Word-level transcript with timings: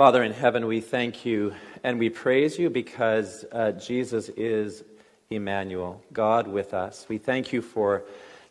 Father 0.00 0.22
in 0.22 0.32
heaven, 0.32 0.66
we 0.66 0.80
thank 0.80 1.26
you 1.26 1.54
and 1.84 1.98
we 1.98 2.08
praise 2.08 2.58
you 2.58 2.70
because 2.70 3.44
uh, 3.52 3.72
Jesus 3.72 4.30
is 4.30 4.82
Immanuel, 5.28 6.02
God 6.14 6.48
with 6.48 6.72
us. 6.72 7.04
We 7.06 7.18
thank 7.18 7.52
you 7.52 7.60
for 7.60 8.04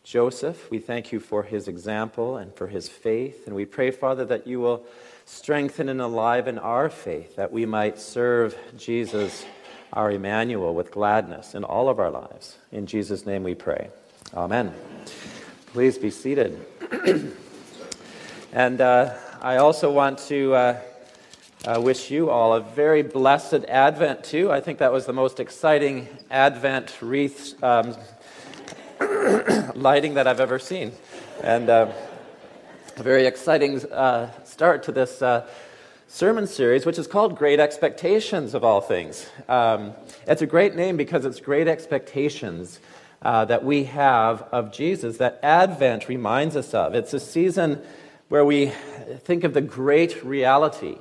Joseph. 0.04 0.70
We 0.70 0.78
thank 0.78 1.10
you 1.10 1.18
for 1.18 1.42
his 1.42 1.66
example 1.66 2.36
and 2.36 2.54
for 2.54 2.68
his 2.68 2.88
faith. 2.88 3.48
And 3.48 3.56
we 3.56 3.64
pray, 3.64 3.90
Father, 3.90 4.24
that 4.26 4.46
you 4.46 4.60
will 4.60 4.84
strengthen 5.24 5.88
and 5.88 6.00
enliven 6.00 6.56
our 6.56 6.88
faith, 6.88 7.34
that 7.34 7.50
we 7.50 7.66
might 7.66 7.98
serve 7.98 8.56
Jesus, 8.76 9.44
our 9.92 10.12
Immanuel, 10.12 10.72
with 10.72 10.92
gladness 10.92 11.56
in 11.56 11.64
all 11.64 11.88
of 11.88 11.98
our 11.98 12.12
lives. 12.12 12.58
In 12.70 12.86
Jesus' 12.86 13.26
name 13.26 13.42
we 13.42 13.56
pray. 13.56 13.90
Amen. 14.34 14.72
Please 15.72 15.98
be 15.98 16.12
seated. 16.12 16.64
and 18.52 18.80
uh, 18.80 19.16
I 19.42 19.56
also 19.56 19.90
want 19.90 20.20
to. 20.28 20.54
Uh, 20.54 20.80
I 21.66 21.76
wish 21.76 22.10
you 22.10 22.30
all 22.30 22.54
a 22.54 22.60
very 22.62 23.02
blessed 23.02 23.66
Advent, 23.68 24.24
too. 24.24 24.50
I 24.50 24.62
think 24.62 24.78
that 24.78 24.92
was 24.92 25.04
the 25.04 25.12
most 25.12 25.38
exciting 25.40 26.08
Advent 26.30 26.96
wreath 27.02 27.62
um, 27.62 27.94
lighting 29.74 30.14
that 30.14 30.26
I've 30.26 30.40
ever 30.40 30.58
seen. 30.58 30.92
And 31.42 31.68
uh, 31.68 31.92
a 32.96 33.02
very 33.02 33.26
exciting 33.26 33.84
uh, 33.92 34.30
start 34.42 34.84
to 34.84 34.92
this 34.92 35.20
uh, 35.20 35.46
sermon 36.08 36.46
series, 36.46 36.86
which 36.86 36.98
is 36.98 37.06
called 37.06 37.36
Great 37.36 37.60
Expectations 37.60 38.54
of 38.54 38.64
All 38.64 38.80
Things. 38.80 39.28
Um, 39.46 39.92
it's 40.26 40.40
a 40.40 40.46
great 40.46 40.74
name 40.74 40.96
because 40.96 41.26
it's 41.26 41.40
great 41.40 41.68
expectations 41.68 42.80
uh, 43.20 43.44
that 43.44 43.62
we 43.62 43.84
have 43.84 44.48
of 44.50 44.72
Jesus 44.72 45.18
that 45.18 45.38
Advent 45.42 46.08
reminds 46.08 46.56
us 46.56 46.72
of. 46.72 46.94
It's 46.94 47.12
a 47.12 47.20
season 47.20 47.82
where 48.30 48.46
we 48.46 48.72
think 49.24 49.44
of 49.44 49.52
the 49.52 49.60
great 49.60 50.24
reality 50.24 50.96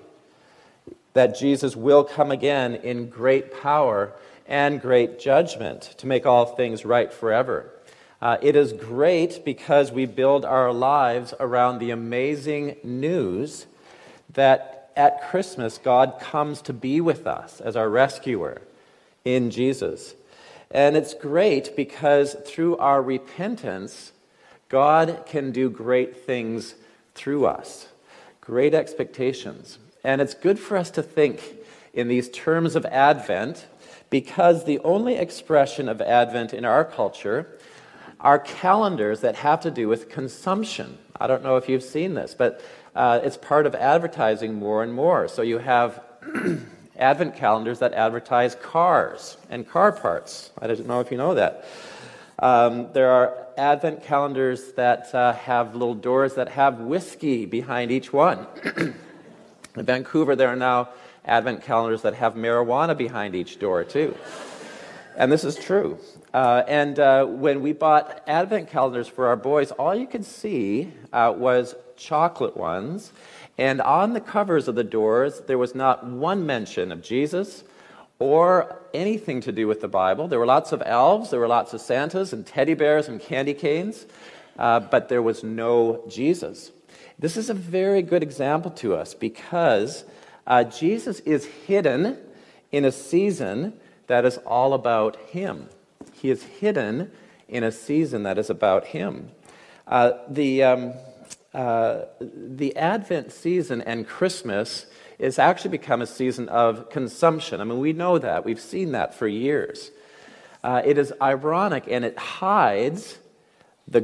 that 1.20 1.38
Jesus 1.38 1.76
will 1.76 2.06
come 2.06 2.32
again 2.32 2.76
in 2.76 3.10
great 3.10 3.62
power 3.62 4.14
and 4.48 4.80
great 4.80 5.20
judgment 5.20 5.82
to 5.98 6.08
make 6.08 6.26
all 6.26 6.46
things 6.46 6.86
right 6.86 7.12
forever. 7.12 7.70
Uh, 8.22 8.38
it 8.42 8.56
is 8.56 8.72
great 8.72 9.44
because 9.44 9.92
we 9.92 10.06
build 10.06 10.46
our 10.46 10.72
lives 10.72 11.34
around 11.38 11.80
the 11.80 11.92
amazing 11.92 12.78
news 12.86 13.66
that 14.32 14.92
at 14.96 15.30
Christmas 15.30 15.78
God 15.78 16.22
comes 16.22 16.62
to 16.62 16.72
be 16.72 17.02
with 17.02 17.28
us 17.28 17.60
as 17.60 17.76
our 17.76 17.90
rescuer 17.90 18.62
in 19.26 19.52
Jesus. 19.52 20.16
And 20.72 20.96
it's 20.96 21.14
great 21.14 21.76
because 21.76 22.38
through 22.46 22.78
our 22.78 23.02
repentance, 23.02 24.14
God 24.70 25.24
can 25.26 25.52
do 25.52 25.70
great 25.70 26.16
things 26.16 26.76
through 27.14 27.46
us. 27.46 27.90
Great 28.40 28.74
expectations. 28.74 29.80
And 30.04 30.22
it's 30.22 30.34
good 30.34 30.60
for 30.60 30.78
us 30.78 30.92
to 30.92 31.04
think 31.04 31.42
in 31.94 32.08
these 32.08 32.30
terms 32.30 32.76
of 32.76 32.86
Advent 32.86 33.68
because 34.10 34.66
the 34.66 34.80
only 34.80 35.16
expression 35.16 35.90
of 35.90 36.02
Advent 36.02 36.54
in 36.54 36.66
our 36.66 36.86
culture 36.86 37.48
are 38.20 38.40
calendars 38.40 39.22
that 39.22 39.36
have 39.36 39.62
to 39.62 39.72
do 39.72 39.88
with 39.88 40.10
consumption. 40.10 40.98
I 41.20 41.28
don't 41.28 41.44
know 41.44 41.58
if 41.58 41.70
you've 41.70 41.84
seen 41.84 42.14
this, 42.16 42.34
but 42.34 42.62
uh, 42.96 43.20
it's 43.24 43.38
part 43.38 43.66
of 43.66 43.76
advertising 43.76 44.56
more 44.56 44.84
and 44.84 44.94
more. 44.94 45.28
So 45.28 45.42
you 45.42 45.58
have 45.60 46.02
Advent 46.98 47.36
calendars 47.36 47.80
that 47.80 47.94
advertise 47.94 48.56
cars 48.56 49.38
and 49.50 49.68
car 49.68 49.92
parts. 49.92 50.52
I 50.62 50.68
don't 50.68 50.86
know 50.86 51.00
if 51.00 51.12
you 51.12 51.18
know 51.18 51.36
that. 51.36 51.66
Um, 52.40 52.92
there 52.94 53.12
are 53.12 53.48
Advent 53.58 54.04
calendars 54.04 54.74
that 54.74 55.14
uh, 55.14 55.34
have 55.34 55.76
little 55.76 55.96
doors 55.96 56.36
that 56.36 56.50
have 56.50 56.80
whiskey 56.80 57.46
behind 57.46 57.92
each 57.92 58.12
one. 58.12 58.48
In 59.76 59.86
Vancouver, 59.86 60.36
there 60.36 60.50
are 60.50 60.56
now 60.56 60.90
Advent 61.26 61.64
calendars 61.64 62.02
that 62.02 62.16
have 62.16 62.34
marijuana 62.34 62.98
behind 62.98 63.36
each 63.36 63.60
door, 63.60 63.84
too. 63.84 64.16
And 65.16 65.32
this 65.32 65.44
is 65.44 65.56
true. 65.56 66.00
Uh, 66.34 66.64
and 66.68 66.98
uh, 67.00 67.26
when 67.26 67.62
we 67.62 67.74
bought 67.74 68.24
Advent 68.28 68.70
calendars 68.70 69.08
for 69.08 69.28
our 69.28 69.36
boys, 69.36 69.72
all 69.72 69.94
you 69.94 70.08
could 70.08 70.26
see 70.26 70.92
uh, 71.12 71.34
was 71.36 71.76
chocolate 71.98 72.56
ones. 72.56 73.12
And 73.58 73.82
on 73.82 74.14
the 74.14 74.22
covers 74.22 74.68
of 74.68 74.76
the 74.76 74.84
doors, 74.84 75.42
there 75.42 75.58
was 75.58 75.76
not 75.76 76.06
one 76.06 76.46
mention 76.46 76.92
of 76.92 77.02
Jesus 77.02 77.64
or 78.20 78.80
anything 78.94 79.42
to 79.42 79.52
do 79.52 79.68
with 79.68 79.82
the 79.82 79.88
Bible. 79.88 80.28
There 80.28 80.40
were 80.40 80.46
lots 80.46 80.72
of 80.72 80.82
elves, 80.86 81.30
there 81.30 81.40
were 81.40 81.48
lots 81.48 81.74
of 81.74 81.82
Santas 81.82 82.32
and 82.32 82.46
teddy 82.46 82.74
bears 82.74 83.08
and 83.08 83.20
candy 83.20 83.54
canes, 83.54 84.06
uh, 84.58 84.80
but 84.80 85.10
there 85.10 85.22
was 85.22 85.44
no 85.44 86.04
Jesus. 86.08 86.72
This 87.20 87.36
is 87.36 87.50
a 87.50 87.54
very 87.54 88.02
good 88.02 88.24
example 88.24 88.72
to 88.72 88.96
us 88.96 89.14
because 89.14 90.06
uh, 90.48 90.64
Jesus 90.64 91.20
is 91.22 91.46
hidden 91.46 92.18
in 92.72 92.86
a 92.86 92.94
season 92.94 93.74
that 94.08 94.24
is 94.24 94.38
all 94.40 94.74
about 94.74 95.18
Him. 95.18 95.68
He 96.14 96.30
is 96.30 96.44
hidden 96.44 97.12
in 97.50 97.66
a 97.66 97.74
season 97.74 98.24
that 98.24 98.38
is 98.38 98.50
about 98.50 98.88
Him. 98.88 99.32
Uh, 99.86 100.14
the, 100.30 100.64
um, 100.64 100.94
uh, 101.54 102.04
the 102.22 102.76
Advent 102.78 103.34
season 103.34 103.82
and 103.82 104.08
Christmas 104.08 104.86
is 105.18 105.38
actually 105.38 105.72
become 105.72 106.02
a 106.02 106.08
season 106.08 106.48
of 106.48 106.90
consumption. 106.90 107.60
I 107.60 107.66
mean, 107.66 107.80
we 107.80 107.92
know 107.92 108.18
that. 108.18 108.46
We've 108.46 108.62
seen 108.62 108.94
that 108.94 109.14
for 109.14 109.28
years. 109.28 109.92
Uh, 110.64 110.82
it 110.86 110.98
is 110.98 111.14
ironic 111.22 111.84
and 111.90 112.06
it 112.06 112.18
hides 112.18 113.19
the, 113.90 114.02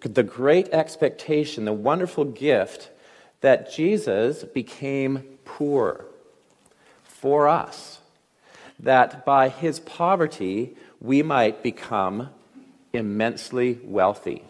the 0.00 0.22
great 0.22 0.68
expectation, 0.70 1.64
the 1.64 1.72
wonderful 1.72 2.24
gift 2.24 2.90
that 3.42 3.72
Jesus 3.72 4.44
became 4.44 5.38
poor 5.44 6.06
for 7.02 7.48
us, 7.48 8.00
that 8.78 9.24
by 9.26 9.48
his 9.48 9.80
poverty 9.80 10.76
we 11.00 11.22
might 11.22 11.62
become 11.62 12.30
immensely 12.92 13.78
wealthy. 13.84 14.44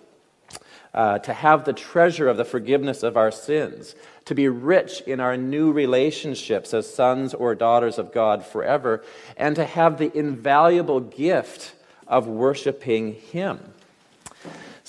Uh, 0.93 1.19
to 1.21 1.33
have 1.33 1.65
the 1.65 1.73
treasure 1.73 2.29
of 2.29 2.37
the 2.37 2.45
forgiveness 2.45 3.05
of 3.05 3.17
our 3.17 3.31
sins, 3.31 3.95
to 4.25 4.35
be 4.35 4.49
rich 4.49 5.01
in 5.03 5.21
our 5.21 5.37
new 5.37 5.71
relationships 5.71 6.75
as 6.75 6.93
sons 6.93 7.33
or 7.33 7.55
daughters 7.55 7.97
of 7.97 8.13
God 8.13 8.45
forever, 8.45 9.05
and 9.37 9.55
to 9.55 9.65
have 9.65 9.99
the 9.99 10.17
invaluable 10.17 10.99
gift 10.99 11.75
of 12.09 12.27
worshiping 12.27 13.15
Him. 13.15 13.73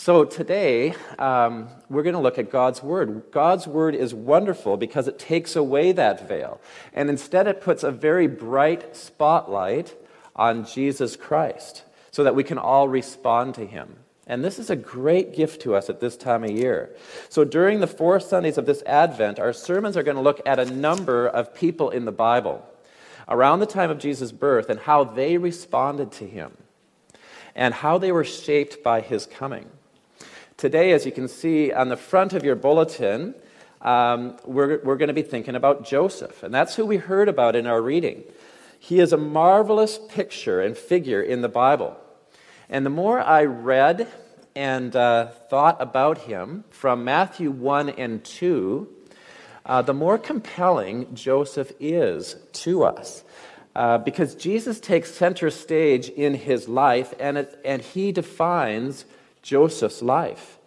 So 0.01 0.25
today, 0.25 0.95
um, 1.19 1.69
we're 1.88 2.01
going 2.01 2.16
to 2.16 2.22
look 2.22 2.39
at 2.39 2.50
God's 2.50 2.81
Word. 2.81 3.25
God's 3.29 3.67
Word 3.67 3.94
is 3.94 4.16
wonderful 4.16 4.75
because 4.75 5.07
it 5.07 5.19
takes 5.19 5.56
away 5.56 5.91
that 5.91 6.28
veil. 6.28 6.59
And 6.91 7.07
instead, 7.07 7.45
it 7.45 7.62
puts 7.62 7.84
a 7.84 7.91
very 7.91 8.25
bright 8.25 8.95
spotlight 8.95 9.95
on 10.35 10.66
Jesus 10.66 11.16
Christ 11.16 11.84
so 12.09 12.23
that 12.23 12.34
we 12.34 12.44
can 12.44 12.57
all 12.57 12.90
respond 12.90 13.53
to 13.53 13.66
Him. 13.67 13.97
And 14.25 14.44
this 14.44 14.57
is 14.57 14.72
a 14.72 14.75
great 14.75 15.35
gift 15.35 15.61
to 15.61 15.75
us 15.75 15.88
at 15.88 16.00
this 16.00 16.17
time 16.17 16.44
of 16.44 16.50
year. 16.50 16.95
So 17.29 17.44
during 17.44 17.79
the 17.79 17.85
four 17.85 18.19
Sundays 18.19 18.57
of 18.57 18.66
this 18.66 18.81
Advent, 18.88 19.38
our 19.38 19.53
sermons 19.53 19.95
are 19.95 20.03
going 20.03 20.17
to 20.17 20.23
look 20.23 20.41
at 20.47 20.57
a 20.57 20.66
number 20.66 21.28
of 21.28 21.53
people 21.53 21.91
in 21.91 22.06
the 22.06 22.11
Bible 22.11 22.67
around 23.29 23.59
the 23.59 23.67
time 23.67 23.91
of 23.91 24.00
Jesus' 24.00 24.31
birth 24.31 24.67
and 24.67 24.79
how 24.79 25.03
they 25.03 25.38
responded 25.38 26.11
to 26.13 26.25
Him 26.25 26.57
and 27.53 27.75
how 27.75 28.00
they 28.00 28.11
were 28.11 28.23
shaped 28.23 28.81
by 28.81 29.01
His 29.01 29.28
coming. 29.28 29.69
Today, 30.61 30.91
as 30.91 31.07
you 31.07 31.11
can 31.11 31.27
see 31.27 31.73
on 31.73 31.89
the 31.89 31.97
front 31.97 32.33
of 32.33 32.44
your 32.44 32.53
bulletin, 32.53 33.33
um, 33.81 34.38
we're, 34.45 34.79
we're 34.83 34.95
going 34.95 35.07
to 35.07 35.13
be 35.13 35.23
thinking 35.23 35.55
about 35.55 35.83
Joseph. 35.83 36.44
And 36.44 36.53
that's 36.53 36.75
who 36.75 36.85
we 36.85 36.97
heard 36.97 37.27
about 37.27 37.55
in 37.55 37.66
our 37.66 37.81
reading. 37.81 38.23
He 38.77 38.99
is 38.99 39.11
a 39.11 39.17
marvelous 39.17 39.99
picture 40.09 40.61
and 40.61 40.77
figure 40.77 41.19
in 41.19 41.41
the 41.41 41.49
Bible. 41.49 41.97
And 42.69 42.85
the 42.85 42.91
more 42.91 43.19
I 43.19 43.45
read 43.45 44.07
and 44.55 44.95
uh, 44.95 45.29
thought 45.49 45.81
about 45.81 46.19
him 46.19 46.63
from 46.69 47.03
Matthew 47.03 47.49
1 47.49 47.89
and 47.89 48.23
2, 48.23 48.88
uh, 49.66 49.81
the 49.81 49.95
more 49.95 50.19
compelling 50.19 51.16
Joseph 51.16 51.72
is 51.79 52.35
to 52.53 52.84
us. 52.84 53.23
Uh, 53.75 53.97
because 53.97 54.35
Jesus 54.35 54.79
takes 54.79 55.11
center 55.11 55.49
stage 55.49 56.09
in 56.09 56.35
his 56.35 56.69
life 56.69 57.16
and, 57.19 57.40
it, 57.40 57.59
and 57.66 57.81
he 57.81 58.11
defines 58.11 59.05
Joseph's 59.41 60.02
life. 60.02 60.58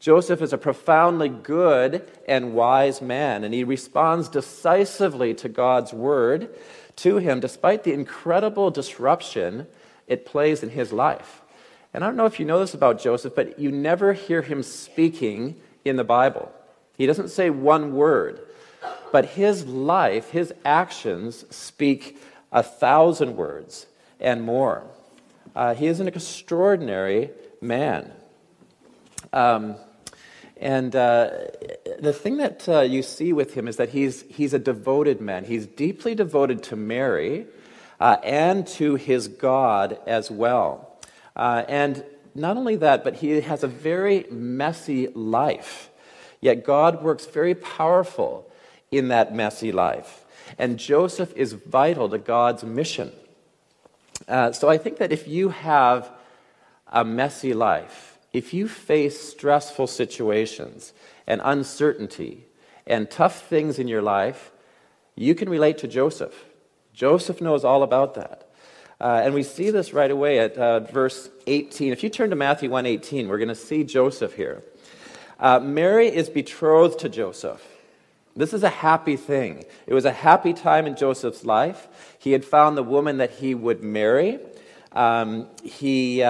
Joseph 0.00 0.40
is 0.42 0.52
a 0.52 0.58
profoundly 0.58 1.28
good 1.28 2.08
and 2.28 2.54
wise 2.54 3.02
man, 3.02 3.42
and 3.42 3.52
he 3.52 3.64
responds 3.64 4.28
decisively 4.28 5.34
to 5.34 5.48
God's 5.48 5.92
word 5.92 6.54
to 6.96 7.18
him 7.18 7.40
despite 7.40 7.84
the 7.84 7.92
incredible 7.92 8.70
disruption 8.70 9.66
it 10.06 10.24
plays 10.24 10.62
in 10.62 10.70
his 10.70 10.92
life. 10.92 11.42
And 11.92 12.04
I 12.04 12.06
don't 12.06 12.16
know 12.16 12.26
if 12.26 12.38
you 12.38 12.46
know 12.46 12.60
this 12.60 12.74
about 12.74 13.00
Joseph, 13.00 13.34
but 13.34 13.58
you 13.58 13.72
never 13.72 14.12
hear 14.12 14.42
him 14.42 14.62
speaking 14.62 15.56
in 15.84 15.96
the 15.96 16.04
Bible. 16.04 16.52
He 16.96 17.06
doesn't 17.06 17.28
say 17.28 17.50
one 17.50 17.94
word, 17.94 18.40
but 19.10 19.24
his 19.24 19.66
life, 19.66 20.30
his 20.30 20.52
actions 20.64 21.44
speak 21.54 22.18
a 22.52 22.62
thousand 22.62 23.36
words 23.36 23.86
and 24.20 24.42
more. 24.42 24.84
Uh, 25.54 25.74
he 25.74 25.86
is 25.86 26.00
an 26.00 26.08
extraordinary 26.08 27.30
man. 27.60 28.12
Um, 29.32 29.76
And 30.60 30.96
uh, 30.96 31.30
the 32.00 32.12
thing 32.12 32.38
that 32.38 32.68
uh, 32.68 32.80
you 32.80 33.02
see 33.02 33.32
with 33.32 33.54
him 33.54 33.68
is 33.68 33.76
that 33.76 33.90
he's, 33.90 34.24
he's 34.28 34.52
a 34.52 34.58
devoted 34.58 35.20
man. 35.20 35.44
He's 35.44 35.66
deeply 35.66 36.16
devoted 36.16 36.64
to 36.64 36.76
Mary 36.76 37.46
uh, 38.00 38.16
and 38.24 38.66
to 38.78 38.96
his 38.96 39.28
God 39.28 39.98
as 40.04 40.32
well. 40.32 40.98
Uh, 41.36 41.62
and 41.68 42.02
not 42.34 42.56
only 42.56 42.74
that, 42.76 43.04
but 43.04 43.14
he 43.22 43.40
has 43.40 43.62
a 43.62 43.68
very 43.68 44.26
messy 44.30 45.06
life. 45.14 45.90
Yet 46.40 46.64
God 46.64 47.02
works 47.02 47.26
very 47.26 47.54
powerful 47.54 48.44
in 48.90 49.08
that 49.08 49.32
messy 49.32 49.70
life. 49.70 50.24
And 50.58 50.76
Joseph 50.76 51.32
is 51.36 51.52
vital 51.52 52.08
to 52.08 52.18
God's 52.18 52.64
mission. 52.64 53.12
Uh, 54.26 54.50
so 54.50 54.68
I 54.68 54.78
think 54.78 54.98
that 54.98 55.12
if 55.12 55.28
you 55.28 55.50
have 55.50 56.10
a 56.90 57.04
messy 57.04 57.54
life, 57.54 58.07
if 58.38 58.54
you 58.54 58.68
face 58.68 59.20
stressful 59.20 59.88
situations 59.88 60.92
and 61.26 61.40
uncertainty 61.44 62.46
and 62.86 63.10
tough 63.10 63.42
things 63.42 63.80
in 63.80 63.88
your 63.88 64.00
life, 64.00 64.52
you 65.16 65.34
can 65.34 65.48
relate 65.48 65.78
to 65.78 65.88
Joseph. 65.88 66.44
Joseph 66.92 67.40
knows 67.40 67.64
all 67.64 67.82
about 67.82 68.14
that. 68.14 68.48
Uh, 69.00 69.22
and 69.24 69.34
we 69.34 69.42
see 69.42 69.70
this 69.70 69.92
right 69.92 70.10
away 70.10 70.38
at 70.38 70.56
uh, 70.56 70.80
verse 70.80 71.30
18. 71.48 71.92
If 71.92 72.04
you 72.04 72.10
turn 72.10 72.30
to 72.30 72.36
Matthew 72.36 72.70
1:18, 72.70 73.26
we're 73.26 73.38
going 73.38 73.48
to 73.48 73.54
see 73.54 73.82
Joseph 73.82 74.34
here. 74.34 74.62
Uh, 75.40 75.58
Mary 75.58 76.06
is 76.06 76.28
betrothed 76.28 77.00
to 77.00 77.08
Joseph. 77.08 77.62
This 78.36 78.52
is 78.52 78.62
a 78.62 78.68
happy 78.68 79.16
thing. 79.16 79.64
It 79.86 79.94
was 79.94 80.04
a 80.04 80.12
happy 80.12 80.52
time 80.52 80.86
in 80.86 80.94
Joseph's 80.96 81.44
life. 81.44 81.88
He 82.20 82.32
had 82.32 82.44
found 82.44 82.76
the 82.76 82.84
woman 82.84 83.18
that 83.18 83.30
he 83.30 83.54
would 83.54 83.82
marry. 83.82 84.38
Um, 84.92 85.48
he, 85.64 86.22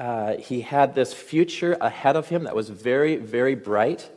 uh, 0.00 0.38
he 0.38 0.62
had 0.62 0.94
this 0.94 1.12
future 1.12 1.76
ahead 1.78 2.16
of 2.16 2.30
him 2.30 2.44
that 2.44 2.56
was 2.56 2.70
very, 2.70 3.16
very 3.16 3.54
bright. 3.54 4.10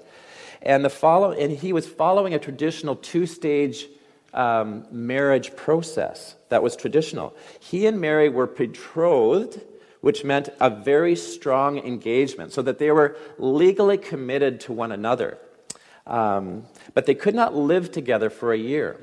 And, 0.62 0.85
the 0.85 0.89
follow- 0.89 1.33
and 1.33 1.51
he 1.51 1.74
was 1.74 1.85
following 1.85 2.33
a 2.33 2.39
traditional 2.39 2.95
two 2.95 3.25
stage 3.25 3.88
um, 4.33 4.88
marriage 4.91 5.56
process 5.57 6.35
that 6.47 6.63
was 6.63 6.77
traditional. 6.77 7.35
He 7.59 7.85
and 7.85 8.00
Mary 8.00 8.30
were 8.30 8.47
betrothed, 8.47 9.59
which 10.00 10.24
meant 10.24 10.47
a 10.62 10.69
very 10.69 11.18
strong 11.18 11.77
engagement, 11.80 12.53
so 12.53 12.62
that 12.62 12.79
they 12.79 12.89
were 12.89 13.18
legally 13.38 13.97
committed 13.97 14.62
to 14.62 14.71
one 14.71 14.94
another. 14.94 15.38
Um, 16.07 16.63
but 16.94 17.06
they 17.06 17.15
could 17.15 17.36
not 17.36 17.56
live 17.56 17.91
together 17.91 18.29
for 18.29 18.53
a 18.53 18.57
year. 18.57 19.01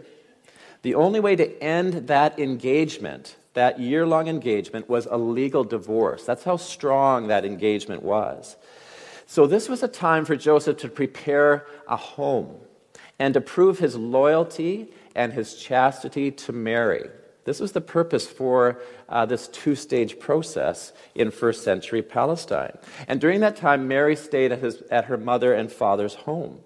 The 0.80 0.94
only 0.94 1.20
way 1.20 1.36
to 1.36 1.62
end 1.62 2.08
that 2.08 2.38
engagement, 2.38 3.36
that 3.54 3.80
year 3.80 4.06
long 4.06 4.28
engagement, 4.28 4.88
was 4.88 5.06
a 5.06 5.16
legal 5.16 5.64
divorce. 5.64 6.24
That's 6.24 6.44
how 6.44 6.56
strong 6.56 7.28
that 7.28 7.44
engagement 7.44 8.02
was. 8.02 8.56
So, 9.26 9.46
this 9.46 9.68
was 9.68 9.82
a 9.82 9.88
time 9.88 10.24
for 10.24 10.36
Joseph 10.36 10.78
to 10.78 10.88
prepare 10.88 11.66
a 11.88 11.96
home 11.96 12.56
and 13.18 13.34
to 13.34 13.40
prove 13.40 13.78
his 13.78 13.96
loyalty 13.96 14.92
and 15.14 15.32
his 15.32 15.54
chastity 15.54 16.30
to 16.32 16.52
Mary. 16.52 17.08
This 17.44 17.60
was 17.60 17.72
the 17.72 17.80
purpose 17.80 18.26
for 18.26 18.80
uh, 19.08 19.26
this 19.26 19.48
two 19.48 19.74
stage 19.74 20.18
process 20.18 20.92
in 21.14 21.30
first 21.30 21.64
century 21.64 22.02
Palestine. 22.02 22.76
And 23.08 23.20
during 23.20 23.40
that 23.40 23.56
time, 23.56 23.88
Mary 23.88 24.16
stayed 24.16 24.52
at, 24.52 24.60
his, 24.60 24.82
at 24.90 25.06
her 25.06 25.16
mother 25.16 25.52
and 25.52 25.70
father's 25.70 26.14
home. 26.14 26.60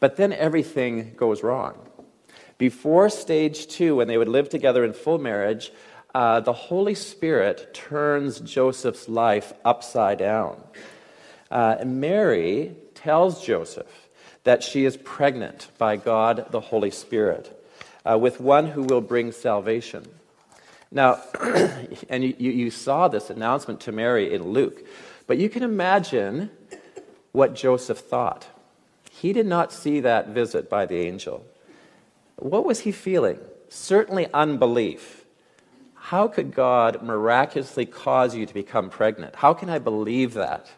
But 0.00 0.16
then 0.16 0.32
everything 0.32 1.14
goes 1.16 1.42
wrong. 1.42 1.88
Before 2.58 3.08
stage 3.08 3.66
two, 3.66 3.96
when 3.96 4.08
they 4.08 4.18
would 4.18 4.28
live 4.28 4.48
together 4.48 4.84
in 4.84 4.92
full 4.92 5.18
marriage, 5.18 5.72
uh, 6.14 6.40
the 6.40 6.52
Holy 6.52 6.94
Spirit 6.94 7.74
turns 7.74 8.40
Joseph's 8.40 9.08
life 9.08 9.52
upside 9.64 10.18
down. 10.18 10.62
Uh, 11.50 11.76
Mary 11.84 12.76
tells 12.94 13.44
Joseph 13.44 14.08
that 14.44 14.62
she 14.62 14.84
is 14.84 14.96
pregnant 14.96 15.68
by 15.78 15.96
God 15.96 16.46
the 16.50 16.60
Holy 16.60 16.90
Spirit 16.90 17.60
uh, 18.04 18.18
with 18.18 18.40
one 18.40 18.66
who 18.66 18.82
will 18.82 19.00
bring 19.00 19.32
salvation. 19.32 20.06
Now, 20.92 21.20
and 22.08 22.22
you, 22.22 22.34
you 22.38 22.70
saw 22.70 23.08
this 23.08 23.30
announcement 23.30 23.80
to 23.80 23.92
Mary 23.92 24.32
in 24.32 24.42
Luke, 24.42 24.86
but 25.26 25.38
you 25.38 25.48
can 25.48 25.62
imagine 25.62 26.50
what 27.32 27.54
Joseph 27.54 27.98
thought. 27.98 28.46
He 29.10 29.32
did 29.32 29.46
not 29.46 29.72
see 29.72 30.00
that 30.00 30.28
visit 30.28 30.70
by 30.70 30.86
the 30.86 30.98
angel. 30.98 31.44
What 32.44 32.66
was 32.66 32.80
he 32.80 32.92
feeling? 32.92 33.38
Certainly 33.70 34.30
unbelief. 34.34 35.24
How 35.94 36.28
could 36.28 36.54
God 36.54 37.02
miraculously 37.02 37.86
cause 37.86 38.36
you 38.36 38.44
to 38.44 38.52
become 38.52 38.90
pregnant? 38.90 39.36
How 39.36 39.54
can 39.54 39.70
I 39.70 39.78
believe 39.78 40.34
that? 40.34 40.70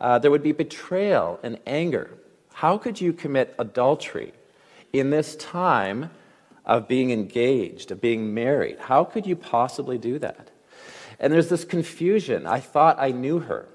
Uh, 0.00 0.18
there 0.18 0.32
would 0.32 0.42
be 0.42 0.50
betrayal 0.50 1.38
and 1.44 1.60
anger. 1.64 2.18
How 2.54 2.76
could 2.76 3.00
you 3.00 3.12
commit 3.12 3.54
adultery 3.56 4.32
in 4.92 5.10
this 5.10 5.36
time 5.36 6.10
of 6.66 6.88
being 6.88 7.12
engaged, 7.12 7.92
of 7.92 8.00
being 8.00 8.34
married? 8.34 8.80
How 8.80 9.04
could 9.04 9.28
you 9.28 9.36
possibly 9.36 9.96
do 9.96 10.18
that? 10.18 10.50
And 11.20 11.32
there's 11.32 11.50
this 11.50 11.64
confusion. 11.64 12.48
I 12.48 12.58
thought 12.58 12.96
I 12.98 13.12
knew 13.12 13.38
her. 13.38 13.68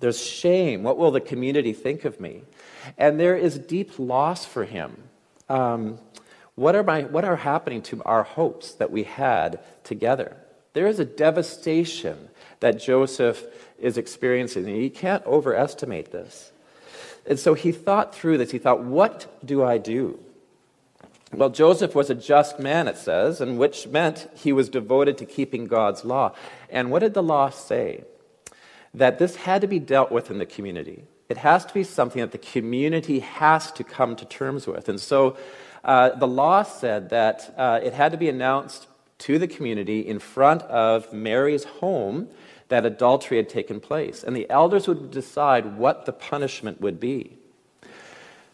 There's 0.00 0.22
shame. 0.22 0.82
What 0.82 0.98
will 0.98 1.10
the 1.10 1.22
community 1.22 1.72
think 1.72 2.04
of 2.04 2.20
me? 2.20 2.42
And 2.98 3.18
there 3.18 3.34
is 3.34 3.58
deep 3.58 3.98
loss 3.98 4.44
for 4.44 4.66
him. 4.66 5.04
Um, 5.48 5.98
what, 6.56 6.76
are 6.76 6.82
my, 6.82 7.02
what 7.02 7.24
are 7.24 7.36
happening 7.36 7.82
to 7.82 8.02
our 8.04 8.22
hopes 8.22 8.72
that 8.74 8.90
we 8.90 9.04
had 9.04 9.60
together? 9.82 10.36
There 10.72 10.86
is 10.86 10.98
a 10.98 11.04
devastation 11.04 12.28
that 12.60 12.80
Joseph 12.80 13.44
is 13.78 13.98
experiencing, 13.98 14.66
and 14.68 14.82
you 14.82 14.90
can't 14.90 15.24
overestimate 15.26 16.12
this. 16.12 16.52
And 17.26 17.38
so 17.38 17.54
he 17.54 17.72
thought 17.72 18.14
through 18.14 18.38
this. 18.38 18.50
He 18.50 18.58
thought, 18.58 18.82
what 18.82 19.26
do 19.44 19.64
I 19.64 19.78
do? 19.78 20.18
Well, 21.32 21.50
Joseph 21.50 21.94
was 21.94 22.10
a 22.10 22.14
just 22.14 22.60
man, 22.60 22.86
it 22.86 22.96
says, 22.96 23.40
and 23.40 23.58
which 23.58 23.88
meant 23.88 24.28
he 24.34 24.52
was 24.52 24.68
devoted 24.68 25.18
to 25.18 25.24
keeping 25.24 25.66
God's 25.66 26.04
law. 26.04 26.32
And 26.70 26.90
what 26.90 27.00
did 27.00 27.14
the 27.14 27.22
law 27.22 27.50
say? 27.50 28.04
That 28.92 29.18
this 29.18 29.36
had 29.36 29.60
to 29.62 29.66
be 29.66 29.80
dealt 29.80 30.12
with 30.12 30.30
in 30.30 30.38
the 30.38 30.46
community. 30.46 31.04
It 31.28 31.38
has 31.38 31.64
to 31.64 31.74
be 31.74 31.82
something 31.82 32.20
that 32.20 32.32
the 32.32 32.38
community 32.38 33.20
has 33.20 33.72
to 33.72 33.84
come 33.84 34.14
to 34.16 34.24
terms 34.24 34.66
with. 34.66 34.88
And 34.88 35.00
so 35.00 35.36
uh, 35.84 36.10
the 36.16 36.26
law 36.26 36.62
said 36.62 37.10
that 37.10 37.54
uh, 37.56 37.80
it 37.82 37.92
had 37.92 38.12
to 38.12 38.18
be 38.18 38.28
announced 38.28 38.86
to 39.18 39.38
the 39.38 39.46
community 39.46 40.00
in 40.00 40.18
front 40.18 40.62
of 40.62 41.12
Mary's 41.12 41.64
home 41.64 42.28
that 42.68 42.86
adultery 42.86 43.36
had 43.36 43.48
taken 43.48 43.80
place. 43.80 44.24
And 44.24 44.34
the 44.34 44.48
elders 44.50 44.88
would 44.88 45.10
decide 45.10 45.76
what 45.76 46.06
the 46.06 46.12
punishment 46.12 46.80
would 46.80 46.98
be. 46.98 47.36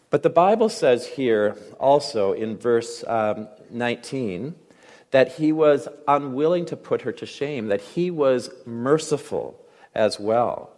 But 0.09 0.23
the 0.23 0.29
Bible 0.29 0.69
says 0.69 1.07
here 1.07 1.55
also 1.79 2.33
in 2.33 2.57
verse 2.57 3.03
um, 3.07 3.47
19 3.69 4.55
that 5.11 5.33
he 5.33 5.51
was 5.51 5.87
unwilling 6.07 6.65
to 6.65 6.75
put 6.75 7.01
her 7.01 7.11
to 7.13 7.25
shame, 7.25 7.67
that 7.67 7.81
he 7.81 8.11
was 8.11 8.49
merciful 8.65 9.59
as 9.95 10.19
well. 10.19 10.69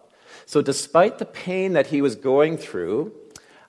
So, 0.45 0.61
despite 0.61 1.19
the 1.19 1.25
pain 1.25 1.73
that 1.73 1.87
he 1.87 2.01
was 2.01 2.15
going 2.15 2.57
through, 2.57 3.13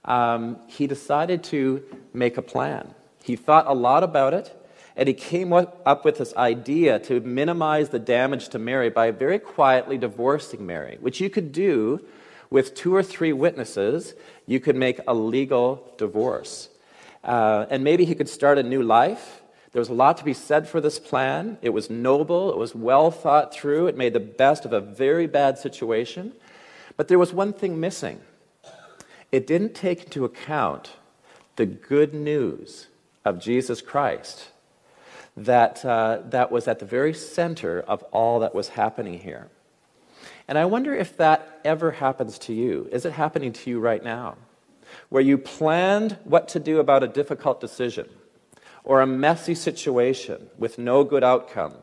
um, 0.05 0.59
he 0.67 0.87
decided 0.87 1.43
to 1.45 1.83
make 2.13 2.37
a 2.37 2.43
plan. 2.43 2.95
He 3.23 3.37
thought 3.37 3.67
a 3.67 3.75
lot 3.75 4.03
about 4.03 4.35
it, 4.35 4.55
and 4.97 5.09
he 5.09 5.15
came 5.15 5.53
up 5.53 6.05
with 6.05 6.19
this 6.19 6.35
idea 6.37 6.99
to 7.01 7.21
minimize 7.21 7.89
the 7.89 7.99
damage 7.99 8.49
to 8.51 8.59
Mary 8.59 8.91
by 8.91 9.11
very 9.11 9.39
quietly 9.39 9.99
divorcing 9.99 10.67
Mary, 10.67 10.99
which 11.01 11.21
you 11.21 11.31
could 11.31 11.53
do 11.53 12.05
with 12.51 12.75
two 12.75 12.95
or 12.95 13.03
three 13.03 13.33
witnesses. 13.33 14.15
You 14.47 14.61
could 14.61 14.77
make 14.77 15.01
a 15.09 15.15
legal 15.15 15.93
divorce. 15.97 16.69
Uh, 17.25 17.65
and 17.71 17.83
maybe 17.83 18.05
he 18.05 18.15
could 18.15 18.29
start 18.29 18.59
a 18.59 18.63
new 18.63 18.83
life. 18.83 19.41
There 19.73 19.81
was 19.81 19.89
a 19.89 19.95
lot 19.95 20.19
to 20.19 20.25
be 20.25 20.35
said 20.35 20.69
for 20.69 20.81
this 20.81 20.99
plan. 21.01 21.59
It 21.63 21.71
was 21.71 21.91
noble, 21.91 22.51
it 22.51 22.59
was 22.59 22.75
well 22.75 23.11
thought 23.11 23.53
through, 23.53 23.89
it 23.89 23.97
made 23.97 24.13
the 24.13 24.21
best 24.21 24.65
of 24.65 24.73
a 24.73 24.81
very 24.81 25.27
bad 25.27 25.59
situation. 25.59 26.33
But 26.97 27.09
there 27.09 27.19
was 27.19 27.33
one 27.33 27.53
thing 27.53 27.81
missing 27.81 28.21
it 29.35 29.49
didn't 29.49 29.75
take 29.75 30.05
into 30.05 30.25
account 30.25 30.93
the 31.57 31.67
good 31.67 32.15
news 32.15 32.87
of 33.25 33.41
Jesus 33.41 33.83
Christ 33.83 34.51
that, 35.37 35.85
uh, 35.85 36.21
that 36.27 36.53
was 36.53 36.69
at 36.69 36.79
the 36.79 36.87
very 36.87 37.13
center 37.13 37.81
of 37.81 38.05
all 38.13 38.39
that 38.39 38.55
was 38.55 38.69
happening 38.69 39.19
here. 39.19 39.49
And 40.47 40.57
I 40.57 40.67
wonder 40.67 40.95
if 40.95 41.17
that 41.17 41.61
ever 41.65 41.91
happens 41.91 42.39
to 42.47 42.53
you. 42.53 42.89
Is 42.93 43.05
it 43.05 43.15
happening 43.15 43.53
to 43.55 43.71
you 43.71 43.81
right 43.81 44.05
now? 44.05 44.37
Where 45.09 45.21
you 45.21 45.37
planned 45.37 46.17
what 46.23 46.47
to 46.51 46.61
do 46.61 46.79
about 46.79 47.03
a 47.03 47.09
difficult 47.09 47.61
decision, 47.61 48.09
or 48.85 49.01
a 49.01 49.07
messy 49.07 49.57
situation 49.57 50.49
with 50.57 50.79
no 50.79 51.03
good 51.03 51.25
outcome, 51.25 51.75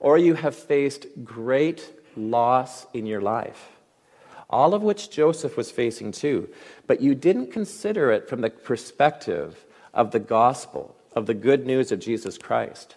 or 0.00 0.18
you 0.18 0.34
have 0.34 0.54
faced 0.54 1.06
great 1.24 1.90
loss 2.14 2.86
in 2.92 3.06
your 3.06 3.22
life. 3.22 3.73
All 4.54 4.72
of 4.72 4.84
which 4.84 5.10
Joseph 5.10 5.56
was 5.56 5.72
facing 5.72 6.12
too. 6.12 6.48
But 6.86 7.00
you 7.00 7.16
didn't 7.16 7.50
consider 7.50 8.12
it 8.12 8.28
from 8.28 8.40
the 8.40 8.50
perspective 8.50 9.64
of 9.92 10.12
the 10.12 10.20
gospel, 10.20 10.94
of 11.12 11.26
the 11.26 11.34
good 11.34 11.66
news 11.66 11.90
of 11.90 11.98
Jesus 11.98 12.38
Christ. 12.38 12.94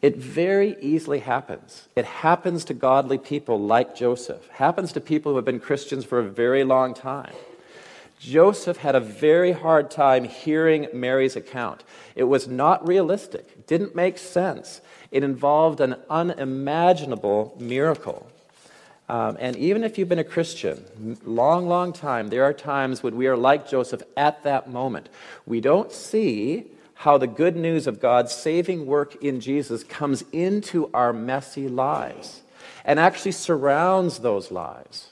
It 0.00 0.16
very 0.16 0.78
easily 0.80 1.18
happens. 1.18 1.86
It 1.94 2.06
happens 2.06 2.64
to 2.64 2.72
godly 2.72 3.18
people 3.18 3.60
like 3.60 3.94
Joseph, 3.94 4.48
happens 4.48 4.90
to 4.94 5.02
people 5.02 5.32
who 5.32 5.36
have 5.36 5.44
been 5.44 5.60
Christians 5.60 6.06
for 6.06 6.18
a 6.18 6.30
very 6.30 6.64
long 6.64 6.94
time. 6.94 7.34
Joseph 8.18 8.78
had 8.78 8.94
a 8.94 9.00
very 9.00 9.52
hard 9.52 9.90
time 9.90 10.24
hearing 10.24 10.88
Mary's 10.94 11.36
account. 11.36 11.84
It 12.16 12.24
was 12.24 12.48
not 12.48 12.88
realistic, 12.88 13.66
didn't 13.66 13.94
make 13.94 14.16
sense. 14.16 14.80
It 15.10 15.24
involved 15.24 15.82
an 15.82 15.96
unimaginable 16.08 17.54
miracle. 17.60 18.30
Um, 19.10 19.36
and 19.40 19.56
even 19.56 19.82
if 19.82 19.98
you've 19.98 20.08
been 20.08 20.20
a 20.20 20.24
Christian, 20.24 21.18
long, 21.24 21.66
long 21.66 21.92
time, 21.92 22.28
there 22.28 22.44
are 22.44 22.52
times 22.52 23.02
when 23.02 23.16
we 23.16 23.26
are 23.26 23.36
like 23.36 23.68
Joseph 23.68 24.04
at 24.16 24.44
that 24.44 24.70
moment. 24.70 25.08
We 25.44 25.60
don't 25.60 25.90
see 25.90 26.66
how 26.94 27.18
the 27.18 27.26
good 27.26 27.56
news 27.56 27.88
of 27.88 27.98
God's 27.98 28.32
saving 28.32 28.86
work 28.86 29.16
in 29.16 29.40
Jesus 29.40 29.82
comes 29.82 30.22
into 30.30 30.88
our 30.94 31.12
messy 31.12 31.66
lives 31.66 32.42
and 32.84 33.00
actually 33.00 33.32
surrounds 33.32 34.20
those 34.20 34.52
lives. 34.52 35.10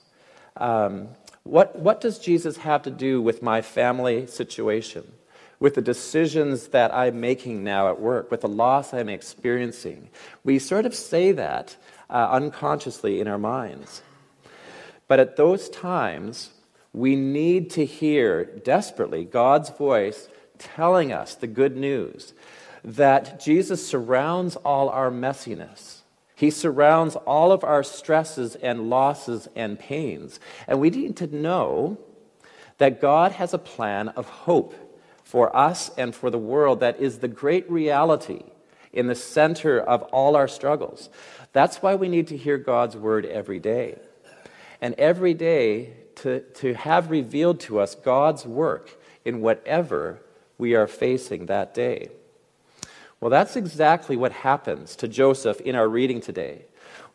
Um, 0.57 1.09
what, 1.43 1.77
what 1.77 2.01
does 2.01 2.21
Jesus 2.21 2.59
have 2.59 2.85
to 2.85 2.93
do 2.93 3.21
with 3.21 3.43
my 3.43 3.63
family 3.63 4.29
situation, 4.29 5.11
with 5.59 5.75
the 5.75 5.83
decisions 5.83 6.69
that 6.69 6.95
I'm 6.95 7.21
making 7.21 7.65
now 7.65 7.89
at 7.89 8.01
work, 8.01 8.31
with 8.31 8.43
the 8.43 8.49
loss 8.49 8.95
I'm 8.95 9.09
experiencing? 9.09 10.09
We 10.45 10.61
sort 10.61 10.87
of 10.87 10.95
say 10.95 11.33
that 11.33 11.77
uh, 12.11 12.29
unconsciously 12.31 13.21
in 13.21 13.29
our 13.29 13.39
minds. 13.39 14.03
But 15.07 15.21
at 15.21 15.37
those 15.37 15.69
times, 15.69 16.51
we 16.93 17.17
need 17.17 17.71
to 17.71 17.85
hear 17.85 18.45
desperately 18.45 19.25
God's 19.25 19.71
voice 19.71 20.29
telling 20.59 21.13
us 21.13 21.35
the 21.35 21.47
good 21.47 21.77
news 21.77 22.35
that 22.85 23.41
Jesus 23.41 23.87
surrounds 23.87 24.57
all 24.57 24.89
our 24.89 25.11
messiness. 25.11 26.01
He 26.35 26.51
surrounds 26.51 27.17
all 27.17 27.51
of 27.51 27.65
our 27.65 27.83
stresses 27.83 28.55
and 28.55 28.89
losses 28.89 29.49
and 29.57 29.79
pains. 29.79 30.39
And 30.67 30.81
we 30.81 30.91
need 30.91 31.17
to 31.17 31.27
know 31.27 31.99
that 32.79 33.01
God 33.01 33.33
has 33.33 33.53
a 33.53 33.59
plan 33.59 34.09
of 34.11 34.29
hope 34.29 34.75
for 35.25 35.55
us 35.55 35.91
and 35.99 36.15
for 36.15 36.31
the 36.31 36.39
world 36.39 36.81
that 36.81 37.01
is 37.01 37.19
the 37.19 37.29
great 37.29 37.69
reality 37.71 38.45
in 38.93 39.07
the 39.07 39.15
center 39.15 39.79
of 39.79 40.03
all 40.05 40.37
our 40.37 40.49
struggles. 40.49 41.09
That's 41.53 41.79
why 41.79 41.95
we 41.95 42.09
need 42.09 42.29
to 42.29 42.37
hear 42.37 42.59
God's 42.59 42.97
word 42.97 43.27
every 43.27 43.59
day. 43.59 43.99
And 44.81 44.95
every 44.95 45.35
day 45.35 45.95
to, 46.17 46.41
to 46.41 46.75
have 46.75 47.11
revealed 47.11 47.61
to 47.61 47.81
us 47.81 47.95
God's 47.95 48.47
work 48.47 49.01
in 49.25 49.41
whatever 49.41 50.21
we 50.57 50.75
are 50.75 50.87
facing 50.87 51.47
that 51.47 51.75
day. 51.75 52.09
Well, 53.21 53.31
that's 53.31 53.57
exactly 53.57 54.17
what 54.17 54.33
happens 54.33 54.95
to 54.97 55.09
Joseph 55.09 55.61
in 55.61 55.75
our 55.75 55.89
reading 55.89 56.21
today. 56.21 56.67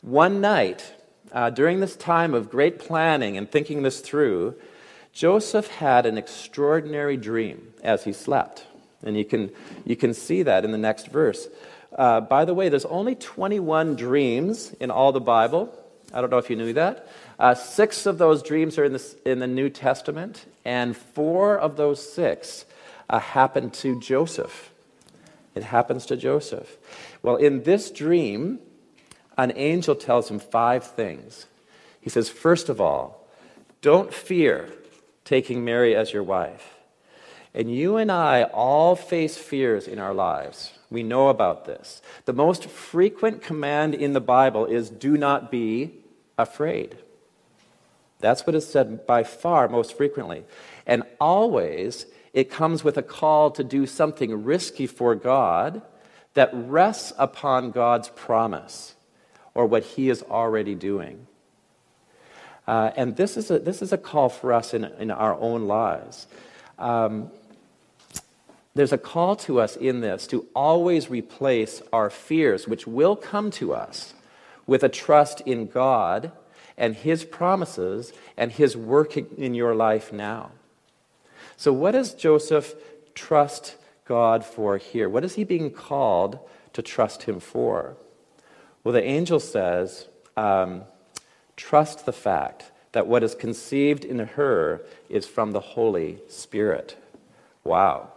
One 0.02 0.42
night, 0.42 0.94
uh, 1.32 1.50
during 1.50 1.80
this 1.80 1.96
time 1.96 2.34
of 2.34 2.50
great 2.50 2.78
planning 2.78 3.38
and 3.38 3.50
thinking 3.50 3.84
this 3.84 4.02
through, 4.02 4.56
Joseph 5.14 5.68
had 5.68 6.06
an 6.06 6.18
extraordinary 6.18 7.16
dream 7.16 7.74
as 7.84 8.04
he 8.04 8.12
slept. 8.12 8.66
And 9.06 9.18
you 9.18 9.26
can, 9.26 9.52
you 9.86 9.96
can 9.96 10.14
see 10.14 10.44
that 10.44 10.66
in 10.66 10.72
the 10.72 10.78
next 10.78 11.08
verse. 11.08 11.48
Uh, 11.96 12.22
by 12.22 12.46
the 12.46 12.54
way, 12.54 12.70
there's 12.70 12.86
only 12.86 13.16
21 13.16 13.96
dreams 13.96 14.74
in 14.80 14.90
all 14.90 15.12
the 15.12 15.22
Bible. 15.22 15.74
I 16.14 16.22
don't 16.22 16.30
know 16.30 16.38
if 16.38 16.50
you 16.50 16.56
knew 16.56 16.74
that. 16.74 17.08
Uh, 17.40 17.56
six 17.56 18.06
of 18.06 18.18
those 18.18 18.42
dreams 18.44 18.78
are 18.78 18.86
in 18.86 18.94
the, 18.94 19.16
in 19.26 19.40
the 19.40 19.48
New 19.48 19.70
Testament, 19.70 20.46
and 20.64 20.96
four 20.96 21.58
of 21.58 21.76
those 21.76 22.14
six 22.14 22.66
uh, 23.10 23.20
happened 23.20 23.74
to 23.76 24.00
Joseph. 24.00 24.72
It 25.56 25.64
happens 25.64 26.06
to 26.08 26.18
Joseph. 26.18 26.78
Well, 27.22 27.36
in 27.36 27.64
this 27.64 27.92
dream, 27.92 28.60
an 29.38 29.54
angel 29.56 29.96
tells 29.96 30.30
him 30.30 30.40
five 30.40 30.84
things. 30.84 31.46
He 32.02 32.10
says, 32.10 32.30
First 32.30 32.70
of 32.70 32.82
all, 32.82 33.28
don't 33.82 34.14
fear 34.14 34.70
taking 35.26 35.64
Mary 35.64 35.96
as 35.96 36.14
your 36.14 36.24
wife. 36.24 36.74
And 37.54 37.74
you 37.74 37.98
and 37.98 38.12
I 38.12 38.44
all 38.44 38.96
face 38.96 39.38
fears 39.38 39.88
in 39.88 40.00
our 40.00 40.14
lives. 40.14 40.74
We 40.90 41.04
know 41.04 41.30
about 41.30 41.66
this. 41.66 42.02
The 42.26 42.34
most 42.34 42.66
frequent 42.66 43.42
command 43.42 43.94
in 43.94 44.14
the 44.14 44.22
Bible 44.22 44.66
is 44.66 44.90
do 44.90 45.18
not 45.18 45.52
be 45.52 45.94
afraid. 46.38 46.98
That's 48.20 48.48
what 48.48 48.56
is 48.56 48.68
said 48.68 49.06
by 49.06 49.24
far 49.24 49.68
most 49.68 49.96
frequently. 49.96 50.46
And 50.88 51.04
always 51.20 52.06
it 52.34 52.50
comes 52.50 52.84
with 52.84 52.98
a 52.98 53.04
call 53.04 53.52
to 53.52 53.64
do 53.64 53.86
something 53.86 54.44
risky 54.44 54.88
for 54.88 55.14
God 55.14 55.84
that 56.34 56.50
rests 56.54 57.14
upon 57.18 57.72
God's 57.72 58.10
promise 58.10 58.96
or 59.54 59.68
what 59.68 59.84
He 59.84 60.10
is 60.10 60.24
already 60.24 60.74
doing. 60.74 61.28
Uh, 62.68 62.92
and 62.96 63.16
this 63.16 63.38
is, 63.38 63.52
a, 63.52 63.60
this 63.60 63.82
is 63.82 63.94
a 63.94 63.98
call 63.98 64.30
for 64.30 64.52
us 64.52 64.74
in, 64.74 64.86
in 64.86 65.12
our 65.12 65.36
own 65.36 65.68
lives. 65.68 66.28
Um, 66.80 67.30
there's 68.76 68.94
a 68.94 68.98
call 68.98 69.36
to 69.38 69.60
us 69.60 69.76
in 69.76 70.02
this 70.02 70.26
to 70.28 70.48
always 70.56 71.10
replace 71.10 71.82
our 71.92 72.10
fears, 72.10 72.68
which 72.68 72.88
will 72.88 73.16
come 73.16 73.52
to 73.52 73.74
us, 73.74 74.14
with 74.66 74.84
a 74.84 74.90
trust 74.90 75.42
in 75.42 75.68
God 75.68 76.32
and 76.78 76.96
His 76.96 77.24
promises 77.24 78.14
and 78.36 78.52
His 78.52 78.76
work 78.76 79.16
in 79.16 79.54
your 79.54 79.76
life 79.76 80.12
now. 80.12 80.52
So, 81.56 81.72
what 81.72 81.92
does 81.92 82.14
Joseph 82.14 82.74
trust 83.14 83.76
God 84.06 84.44
for 84.44 84.78
here? 84.78 85.08
What 85.08 85.24
is 85.24 85.36
he 85.36 85.44
being 85.44 85.72
called 85.72 86.40
to 86.74 86.82
trust 86.82 87.24
him 87.24 87.40
for? 87.40 87.96
Well, 88.84 88.94
the 88.94 89.04
angel 89.04 89.40
says, 89.40 90.08
um, 90.36 90.84
trust 91.56 92.06
the 92.06 92.14
fact 92.14 92.72
that 92.92 93.08
what 93.08 93.24
is 93.24 93.36
conceived 93.36 94.04
in 94.04 94.20
her 94.20 94.82
is 95.10 95.26
from 95.26 95.52
the 95.52 95.60
Holy 95.60 96.20
Spirit. 96.28 96.98
Wow. 97.64 98.13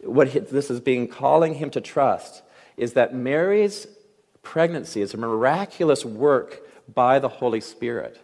What 0.00 0.50
this 0.50 0.70
is 0.70 0.80
being 0.80 1.08
calling 1.08 1.54
him 1.54 1.70
to 1.70 1.80
trust 1.80 2.42
is 2.76 2.92
that 2.92 3.14
Mary's 3.14 3.86
pregnancy 4.42 5.02
is 5.02 5.14
a 5.14 5.16
miraculous 5.16 6.04
work 6.04 6.60
by 6.92 7.18
the 7.18 7.28
Holy 7.28 7.60
Spirit. 7.60 8.20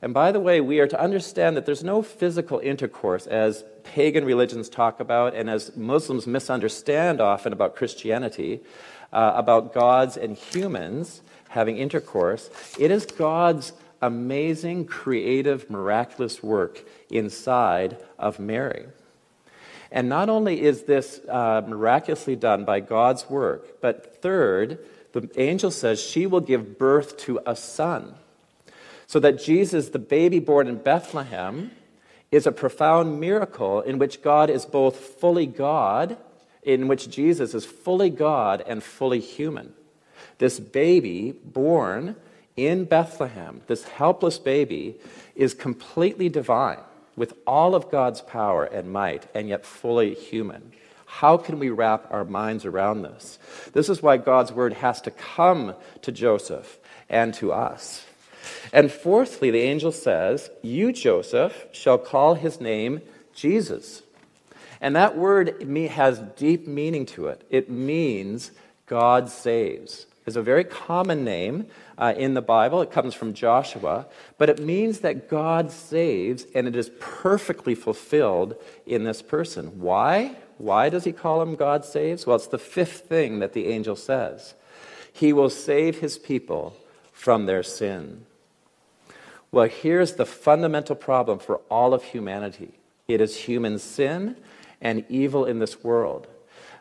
And 0.00 0.14
by 0.14 0.30
the 0.30 0.40
way, 0.40 0.60
we 0.60 0.78
are 0.78 0.86
to 0.86 1.00
understand 1.00 1.56
that 1.56 1.66
there's 1.66 1.82
no 1.82 2.02
physical 2.02 2.60
intercourse 2.60 3.26
as 3.26 3.64
pagan 3.82 4.24
religions 4.24 4.68
talk 4.68 5.00
about 5.00 5.34
and 5.34 5.50
as 5.50 5.76
Muslims 5.76 6.26
misunderstand 6.26 7.20
often 7.20 7.52
about 7.52 7.74
Christianity, 7.74 8.60
uh, 9.12 9.32
about 9.34 9.74
gods 9.74 10.16
and 10.16 10.36
humans 10.36 11.22
having 11.48 11.78
intercourse. 11.78 12.50
It 12.78 12.90
is 12.90 13.06
God's 13.06 13.72
amazing, 14.00 14.84
creative, 14.84 15.68
miraculous 15.68 16.42
work 16.42 16.84
inside 17.10 17.96
of 18.18 18.38
Mary. 18.38 18.86
And 19.90 20.08
not 20.08 20.28
only 20.28 20.60
is 20.60 20.82
this 20.82 21.20
uh, 21.28 21.62
miraculously 21.66 22.36
done 22.36 22.64
by 22.64 22.80
God's 22.80 23.28
work, 23.30 23.80
but 23.80 24.20
third, 24.20 24.78
the 25.12 25.30
angel 25.40 25.70
says 25.70 26.00
she 26.00 26.26
will 26.26 26.40
give 26.40 26.78
birth 26.78 27.16
to 27.18 27.40
a 27.46 27.56
son. 27.56 28.14
So 29.06 29.18
that 29.20 29.42
Jesus, 29.42 29.88
the 29.88 29.98
baby 29.98 30.38
born 30.38 30.68
in 30.68 30.76
Bethlehem, 30.76 31.70
is 32.30 32.46
a 32.46 32.52
profound 32.52 33.18
miracle 33.18 33.80
in 33.80 33.98
which 33.98 34.22
God 34.22 34.50
is 34.50 34.66
both 34.66 34.96
fully 34.96 35.46
God, 35.46 36.18
in 36.62 36.88
which 36.88 37.08
Jesus 37.08 37.54
is 37.54 37.64
fully 37.64 38.10
God 38.10 38.62
and 38.66 38.82
fully 38.82 39.20
human. 39.20 39.72
This 40.36 40.60
baby 40.60 41.32
born 41.32 42.16
in 42.54 42.84
Bethlehem, 42.84 43.62
this 43.66 43.84
helpless 43.84 44.38
baby, 44.38 44.96
is 45.34 45.54
completely 45.54 46.28
divine 46.28 46.80
with 47.18 47.34
all 47.46 47.74
of 47.74 47.90
God's 47.90 48.20
power 48.20 48.64
and 48.64 48.92
might, 48.92 49.26
and 49.34 49.48
yet 49.48 49.66
fully 49.66 50.14
human. 50.14 50.72
How 51.06 51.36
can 51.36 51.58
we 51.58 51.70
wrap 51.70 52.06
our 52.10 52.24
minds 52.24 52.64
around 52.64 53.02
this? 53.02 53.38
This 53.72 53.88
is 53.88 54.02
why 54.02 54.18
God's 54.18 54.52
word 54.52 54.74
has 54.74 55.00
to 55.02 55.10
come 55.10 55.74
to 56.02 56.12
Joseph 56.12 56.78
and 57.08 57.32
to 57.34 57.52
us. 57.52 58.04
And 58.72 58.92
fourthly, 58.92 59.50
the 59.50 59.60
angel 59.60 59.92
says, 59.92 60.50
You, 60.62 60.92
Joseph, 60.92 61.66
shall 61.72 61.98
call 61.98 62.34
his 62.34 62.60
name 62.60 63.00
Jesus. 63.34 64.02
And 64.80 64.94
that 64.96 65.16
word 65.16 65.62
has 65.90 66.20
deep 66.36 66.66
meaning 66.66 67.06
to 67.06 67.28
it. 67.28 67.44
It 67.50 67.70
means 67.70 68.52
God 68.86 69.28
saves. 69.28 70.06
It's 70.28 70.36
a 70.36 70.42
very 70.42 70.64
common 70.64 71.24
name 71.24 71.68
uh, 71.96 72.12
in 72.14 72.34
the 72.34 72.42
Bible. 72.42 72.82
It 72.82 72.92
comes 72.92 73.14
from 73.14 73.32
Joshua, 73.32 74.06
but 74.36 74.50
it 74.50 74.60
means 74.60 75.00
that 75.00 75.30
God 75.30 75.72
saves, 75.72 76.46
and 76.54 76.68
it 76.68 76.76
is 76.76 76.90
perfectly 77.00 77.74
fulfilled 77.74 78.54
in 78.86 79.04
this 79.04 79.22
person. 79.22 79.80
Why? 79.80 80.36
Why 80.58 80.90
does 80.90 81.04
he 81.04 81.12
call 81.12 81.40
him 81.40 81.56
God 81.56 81.82
saves? 81.86 82.26
Well, 82.26 82.36
it's 82.36 82.46
the 82.46 82.58
fifth 82.58 83.08
thing 83.08 83.38
that 83.38 83.54
the 83.54 83.68
angel 83.68 83.96
says. 83.96 84.52
He 85.10 85.32
will 85.32 85.48
save 85.48 86.00
his 86.00 86.18
people 86.18 86.76
from 87.10 87.46
their 87.46 87.62
sin. 87.62 88.26
Well, 89.50 89.68
here's 89.68 90.16
the 90.16 90.26
fundamental 90.26 90.94
problem 90.94 91.38
for 91.38 91.62
all 91.70 91.94
of 91.94 92.04
humanity 92.04 92.72
it 93.08 93.22
is 93.22 93.34
human 93.34 93.78
sin 93.78 94.36
and 94.78 95.06
evil 95.08 95.46
in 95.46 95.58
this 95.58 95.82
world. 95.82 96.26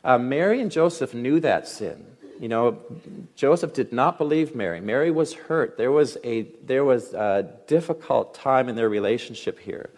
Uh, 0.04 0.18
Mary 0.18 0.60
and 0.60 0.70
Joseph 0.70 1.14
knew 1.14 1.40
that 1.40 1.66
sin. 1.66 2.17
You 2.40 2.50
know, 2.50 2.78
Joseph 3.36 3.74
did 3.74 3.92
not 3.92 4.18
believe 4.18 4.56
Mary. 4.56 4.80
Mary 4.82 5.12
was 5.12 5.34
hurt. 5.34 5.78
There 5.78 5.92
was 5.92 6.18
a, 6.24 6.44
there 6.64 6.86
was 6.86 7.14
a 7.14 7.50
difficult 7.68 8.34
time 8.36 8.70
in 8.70 8.76
their 8.76 8.90
relationship 8.90 9.60
here. 9.60 9.90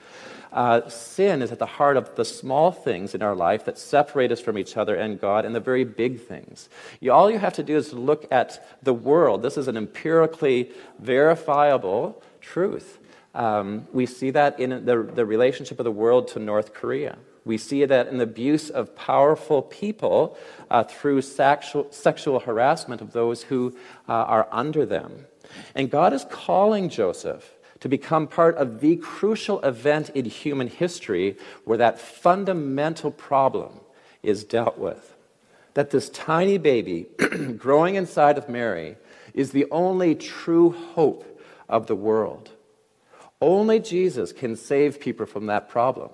Uh, 0.52 0.88
sin 0.90 1.42
is 1.42 1.52
at 1.52 1.60
the 1.60 1.66
heart 1.66 1.96
of 1.96 2.16
the 2.16 2.26
small 2.26 2.72
things 2.72 3.14
in 3.14 3.22
our 3.22 3.36
life 3.36 3.66
that 3.66 3.78
separate 3.78 4.32
us 4.32 4.40
from 4.40 4.58
each 4.58 4.78
other 4.78 4.96
and 4.96 5.22
God 5.22 5.46
and 5.46 5.54
the 5.54 5.60
very 5.60 5.84
big 5.84 6.22
things. 6.22 6.70
You, 7.00 7.12
all 7.12 7.30
you 7.30 7.38
have 7.38 7.54
to 7.54 7.64
do 7.64 7.78
is 7.78 7.94
look 7.94 8.26
at 8.32 8.78
the 8.82 8.94
world. 8.94 9.44
This 9.44 9.58
is 9.58 9.68
an 9.68 9.78
empirically 9.78 10.72
verifiable 11.00 12.22
truth. 12.42 12.99
Um, 13.36 13.88
we 13.94 14.06
see 14.06 14.32
that 14.32 14.60
in 14.60 14.86
the, 14.86 15.04
the 15.04 15.26
relationship 15.26 15.80
of 15.80 15.84
the 15.84 15.92
world 15.92 16.28
to 16.30 16.40
North 16.40 16.74
Korea. 16.74 17.18
We 17.46 17.58
see 17.58 17.86
that 17.86 18.08
in 18.08 18.18
the 18.18 18.24
abuse 18.24 18.70
of 18.70 18.96
powerful 18.96 19.62
people 19.62 20.38
uh, 20.70 20.84
through 20.84 21.22
sexual, 21.22 21.88
sexual 21.92 22.40
harassment 22.40 23.02
of 23.02 23.14
those 23.14 23.44
who 23.44 23.76
uh, 24.08 24.14
are 24.14 24.48
under 24.52 24.86
them. 24.86 25.26
And 25.74 25.90
God 25.90 26.14
is 26.14 26.26
calling 26.30 26.90
Joseph 26.90 27.56
to 27.80 27.90
become 27.90 28.28
part 28.28 28.56
of 28.58 28.82
the 28.82 28.98
crucial 28.98 29.62
event 29.62 30.10
in 30.12 30.26
human 30.26 30.68
history 30.68 31.38
where 31.64 31.78
that 31.78 32.00
fundamental 32.00 33.12
problem 33.12 33.80
is 34.22 34.44
dealt 34.44 34.78
with. 34.78 35.16
That 35.76 35.92
this 35.92 36.10
tiny 36.10 36.58
baby 36.58 37.08
growing 37.58 37.96
inside 37.96 38.38
of 38.38 38.50
Mary 38.50 38.98
is 39.34 39.52
the 39.52 39.66
only 39.72 40.16
true 40.16 40.72
hope 40.72 41.42
of 41.70 41.88
the 41.88 41.96
world. 41.96 42.52
Only 43.42 43.80
Jesus 43.80 44.34
can 44.34 44.56
save 44.56 45.00
people 45.00 45.26
from 45.26 45.46
that 45.46 45.70
problem. 45.70 46.10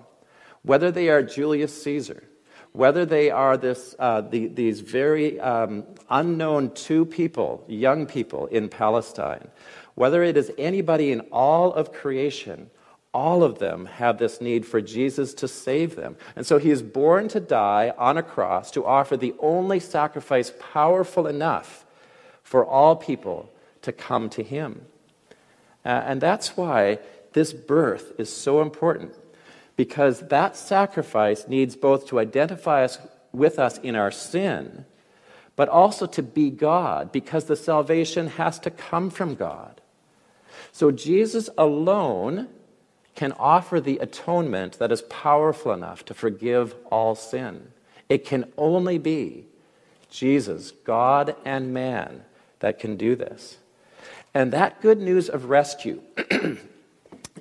Whether 0.64 0.92
they 0.92 1.10
are 1.10 1.24
Julius 1.24 1.82
Caesar, 1.84 2.24
whether 2.72 3.06
they 3.06 3.32
are 3.32 3.58
this, 3.58 3.96
uh, 3.98 4.22
the, 4.22 4.48
these 4.48 4.82
very 4.82 5.40
um, 5.40 5.86
unknown 6.10 6.72
two 6.72 7.06
people, 7.06 7.64
young 7.68 8.06
people 8.06 8.48
in 8.48 8.70
Palestine, 8.70 9.48
whether 9.96 10.24
it 10.24 10.38
is 10.38 10.52
anybody 10.58 11.12
in 11.12 11.22
all 11.32 11.74
of 11.74 11.94
creation, 11.94 12.70
all 13.14 13.44
of 13.44 13.60
them 13.60 13.86
have 13.86 14.18
this 14.18 14.42
need 14.42 14.66
for 14.66 14.82
Jesus 14.82 15.34
to 15.36 15.48
save 15.48 15.96
them. 15.96 16.18
And 16.36 16.46
so 16.46 16.58
he 16.58 16.70
is 16.70 16.82
born 16.84 17.30
to 17.30 17.40
die 17.40 17.94
on 17.98 18.18
a 18.18 18.24
cross 18.24 18.72
to 18.72 18.86
offer 18.86 19.16
the 19.16 19.34
only 19.40 19.80
sacrifice 19.80 20.52
powerful 20.74 21.26
enough 21.26 21.86
for 22.44 22.66
all 22.66 22.98
people 22.98 23.50
to 23.84 23.94
come 23.94 24.30
to 24.32 24.44
him. 24.44 24.86
Uh, 25.86 26.04
and 26.06 26.20
that's 26.20 26.58
why 26.58 27.00
this 27.36 27.52
birth 27.52 28.14
is 28.18 28.32
so 28.32 28.62
important, 28.62 29.14
because 29.76 30.22
that 30.30 30.56
sacrifice 30.56 31.50
needs 31.50 31.76
both 31.76 32.08
to 32.08 32.18
identify 32.18 32.86
us 32.86 32.98
with 33.34 33.60
us 33.60 33.78
in 33.80 33.94
our 33.94 34.10
sin, 34.10 34.86
but 35.58 35.68
also 35.68 36.06
to 36.06 36.24
be 36.24 36.50
God, 36.50 37.12
because 37.12 37.44
the 37.46 37.58
salvation 37.58 38.28
has 38.28 38.58
to 38.60 38.72
come 38.72 39.10
from 39.10 39.36
God. 39.36 39.82
So 40.72 40.92
Jesus 40.92 41.50
alone 41.58 42.48
can 43.16 43.34
offer 43.34 43.82
the 43.82 43.98
atonement 43.98 44.80
that 44.80 44.94
is 44.94 45.02
powerful 45.02 45.74
enough 45.74 46.06
to 46.06 46.14
forgive 46.14 46.74
all 46.90 47.16
sin. 47.16 47.74
It 48.08 48.24
can 48.24 48.50
only 48.58 48.98
be 48.98 49.48
Jesus, 50.10 50.72
God 50.72 51.36
and 51.44 51.74
man, 51.74 52.24
that 52.60 52.80
can 52.80 52.96
do 52.96 53.14
this. 53.18 53.58
And 54.34 54.54
that 54.54 54.82
good 54.82 55.02
news 55.02 55.28
of 55.28 55.50
rescue 55.50 56.02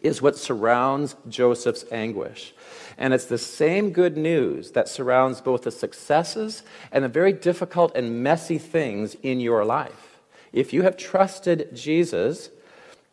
is 0.05 0.23
what 0.23 0.37
surrounds 0.37 1.17
Joseph's 1.29 1.85
anguish. 1.91 2.55
And 2.97 3.13
it's 3.13 3.25
the 3.25 3.39
same 3.39 3.91
good 3.91 4.17
news 4.17 4.71
that 4.73 4.89
surrounds 4.89 5.41
both 5.41 5.63
the 5.63 5.73
successes 5.73 6.63
and 6.93 7.03
the 7.03 7.09
very 7.09 7.33
difficult 7.33 7.97
and 7.97 8.23
messy 8.23 8.59
things 8.59 9.17
in 9.23 9.41
your 9.41 9.65
life. 9.65 10.21
If 10.53 10.73
you 10.73 10.83
have 10.83 10.97
trusted 10.97 11.75
Jesus, 11.75 12.51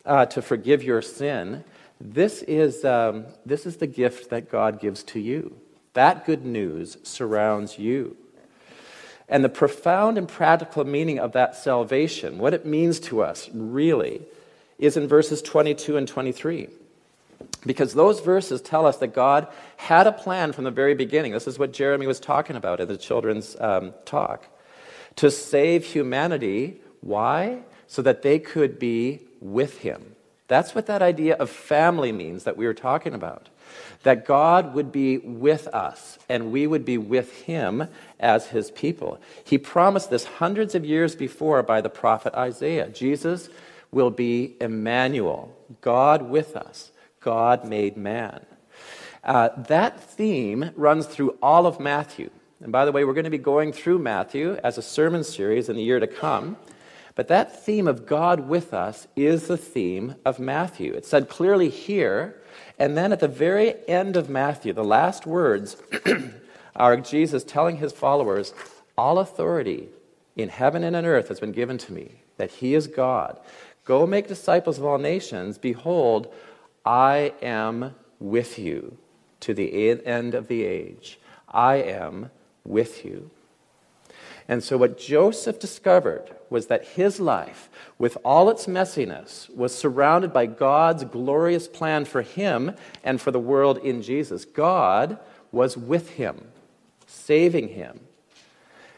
uh, 0.04 0.26
to 0.26 0.42
forgive 0.42 0.82
your 0.82 1.02
sin, 1.02 1.64
this 2.00 2.42
is, 2.42 2.84
um, 2.84 3.26
this 3.46 3.66
is 3.66 3.78
the 3.78 3.86
gift 3.86 4.30
that 4.30 4.50
God 4.50 4.80
gives 4.80 5.02
to 5.04 5.20
you. 5.20 5.56
That 5.94 6.24
good 6.26 6.44
news 6.44 6.96
surrounds 7.02 7.78
you. 7.78 8.16
And 9.28 9.44
the 9.44 9.48
profound 9.48 10.18
and 10.18 10.28
practical 10.28 10.84
meaning 10.84 11.18
of 11.18 11.32
that 11.32 11.54
salvation, 11.56 12.38
what 12.38 12.54
it 12.54 12.66
means 12.66 13.00
to 13.00 13.22
us 13.22 13.48
really, 13.54 14.22
is 14.78 14.96
in 14.96 15.06
verses 15.06 15.40
22 15.40 15.96
and 15.96 16.08
23. 16.08 16.68
Because 17.64 17.94
those 17.94 18.20
verses 18.20 18.60
tell 18.60 18.86
us 18.86 18.98
that 18.98 19.14
God 19.14 19.48
had 19.76 20.06
a 20.06 20.12
plan 20.12 20.52
from 20.52 20.64
the 20.64 20.70
very 20.70 20.94
beginning. 20.94 21.32
This 21.32 21.46
is 21.46 21.58
what 21.58 21.72
Jeremy 21.72 22.06
was 22.06 22.20
talking 22.20 22.56
about 22.56 22.80
in 22.80 22.88
the 22.88 22.96
children's 22.96 23.56
um, 23.60 23.94
talk. 24.04 24.46
To 25.16 25.30
save 25.30 25.84
humanity. 25.84 26.80
Why? 27.00 27.60
So 27.86 28.02
that 28.02 28.22
they 28.22 28.38
could 28.38 28.78
be 28.78 29.20
with 29.40 29.78
him. 29.78 30.16
That's 30.48 30.74
what 30.74 30.86
that 30.86 31.02
idea 31.02 31.34
of 31.36 31.50
family 31.50 32.12
means 32.12 32.44
that 32.44 32.56
we 32.56 32.66
were 32.66 32.74
talking 32.74 33.14
about. 33.14 33.48
That 34.02 34.26
God 34.26 34.74
would 34.74 34.92
be 34.92 35.18
with 35.18 35.66
us 35.68 36.18
and 36.28 36.52
we 36.52 36.66
would 36.66 36.84
be 36.84 36.98
with 36.98 37.32
him 37.44 37.88
as 38.20 38.48
his 38.48 38.70
people. 38.70 39.18
He 39.44 39.56
promised 39.56 40.10
this 40.10 40.24
hundreds 40.24 40.74
of 40.74 40.84
years 40.84 41.14
before 41.14 41.62
by 41.62 41.80
the 41.80 41.88
prophet 41.88 42.34
Isaiah. 42.34 42.88
Jesus 42.88 43.48
will 43.90 44.10
be 44.10 44.56
Immanuel, 44.60 45.56
God 45.80 46.22
with 46.22 46.56
us, 46.56 46.91
God 47.22 47.64
made 47.64 47.96
man. 47.96 48.44
Uh, 49.24 49.50
that 49.68 50.00
theme 50.00 50.70
runs 50.74 51.06
through 51.06 51.38
all 51.42 51.66
of 51.66 51.80
Matthew. 51.80 52.30
And 52.60 52.72
by 52.72 52.84
the 52.84 52.92
way, 52.92 53.04
we're 53.04 53.14
going 53.14 53.24
to 53.24 53.30
be 53.30 53.38
going 53.38 53.72
through 53.72 53.98
Matthew 53.98 54.58
as 54.62 54.78
a 54.78 54.82
sermon 54.82 55.24
series 55.24 55.68
in 55.68 55.76
the 55.76 55.82
year 55.82 56.00
to 56.00 56.06
come. 56.06 56.56
But 57.14 57.28
that 57.28 57.64
theme 57.64 57.88
of 57.88 58.06
God 58.06 58.48
with 58.48 58.72
us 58.72 59.06
is 59.16 59.46
the 59.46 59.56
theme 59.56 60.14
of 60.24 60.38
Matthew. 60.38 60.92
It's 60.94 61.08
said 61.08 61.28
clearly 61.28 61.68
here, 61.68 62.40
and 62.78 62.96
then 62.96 63.12
at 63.12 63.20
the 63.20 63.28
very 63.28 63.74
end 63.88 64.16
of 64.16 64.30
Matthew, 64.30 64.72
the 64.72 64.84
last 64.84 65.26
words 65.26 65.76
are 66.76 66.96
Jesus 66.96 67.44
telling 67.44 67.76
his 67.76 67.92
followers, 67.92 68.54
All 68.96 69.18
authority 69.18 69.88
in 70.36 70.48
heaven 70.48 70.82
and 70.84 70.96
on 70.96 71.04
earth 71.04 71.28
has 71.28 71.40
been 71.40 71.52
given 71.52 71.78
to 71.78 71.92
me, 71.92 72.22
that 72.38 72.50
he 72.50 72.74
is 72.74 72.86
God. 72.86 73.38
Go 73.84 74.06
make 74.06 74.28
disciples 74.28 74.78
of 74.78 74.84
all 74.84 74.98
nations. 74.98 75.58
Behold, 75.58 76.32
I 76.84 77.34
am 77.40 77.94
with 78.18 78.58
you 78.58 78.98
to 79.40 79.54
the 79.54 79.96
end 80.06 80.34
of 80.34 80.48
the 80.48 80.64
age. 80.64 81.18
I 81.48 81.76
am 81.76 82.30
with 82.64 83.04
you. 83.04 83.30
And 84.48 84.62
so, 84.62 84.76
what 84.76 84.98
Joseph 84.98 85.60
discovered 85.60 86.34
was 86.50 86.66
that 86.66 86.84
his 86.84 87.20
life, 87.20 87.70
with 87.98 88.18
all 88.24 88.50
its 88.50 88.66
messiness, 88.66 89.48
was 89.54 89.74
surrounded 89.74 90.32
by 90.32 90.46
God's 90.46 91.04
glorious 91.04 91.68
plan 91.68 92.04
for 92.04 92.22
him 92.22 92.74
and 93.04 93.20
for 93.20 93.30
the 93.30 93.40
world 93.40 93.78
in 93.78 94.02
Jesus. 94.02 94.44
God 94.44 95.18
was 95.52 95.76
with 95.76 96.10
him, 96.10 96.48
saving 97.06 97.68
him. 97.68 98.00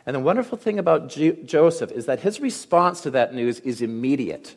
And 0.07 0.17
the 0.17 0.21
wonderful 0.21 0.59
thing 0.59 0.79
about 0.79 1.09
Joseph 1.09 1.93
is 1.93 2.07
that 2.07 2.21
his 2.21 2.41
response 2.41 3.01
to 3.03 3.11
that 3.11 3.35
news 3.35 3.61
is 3.61 3.81
immediate. 3.81 4.55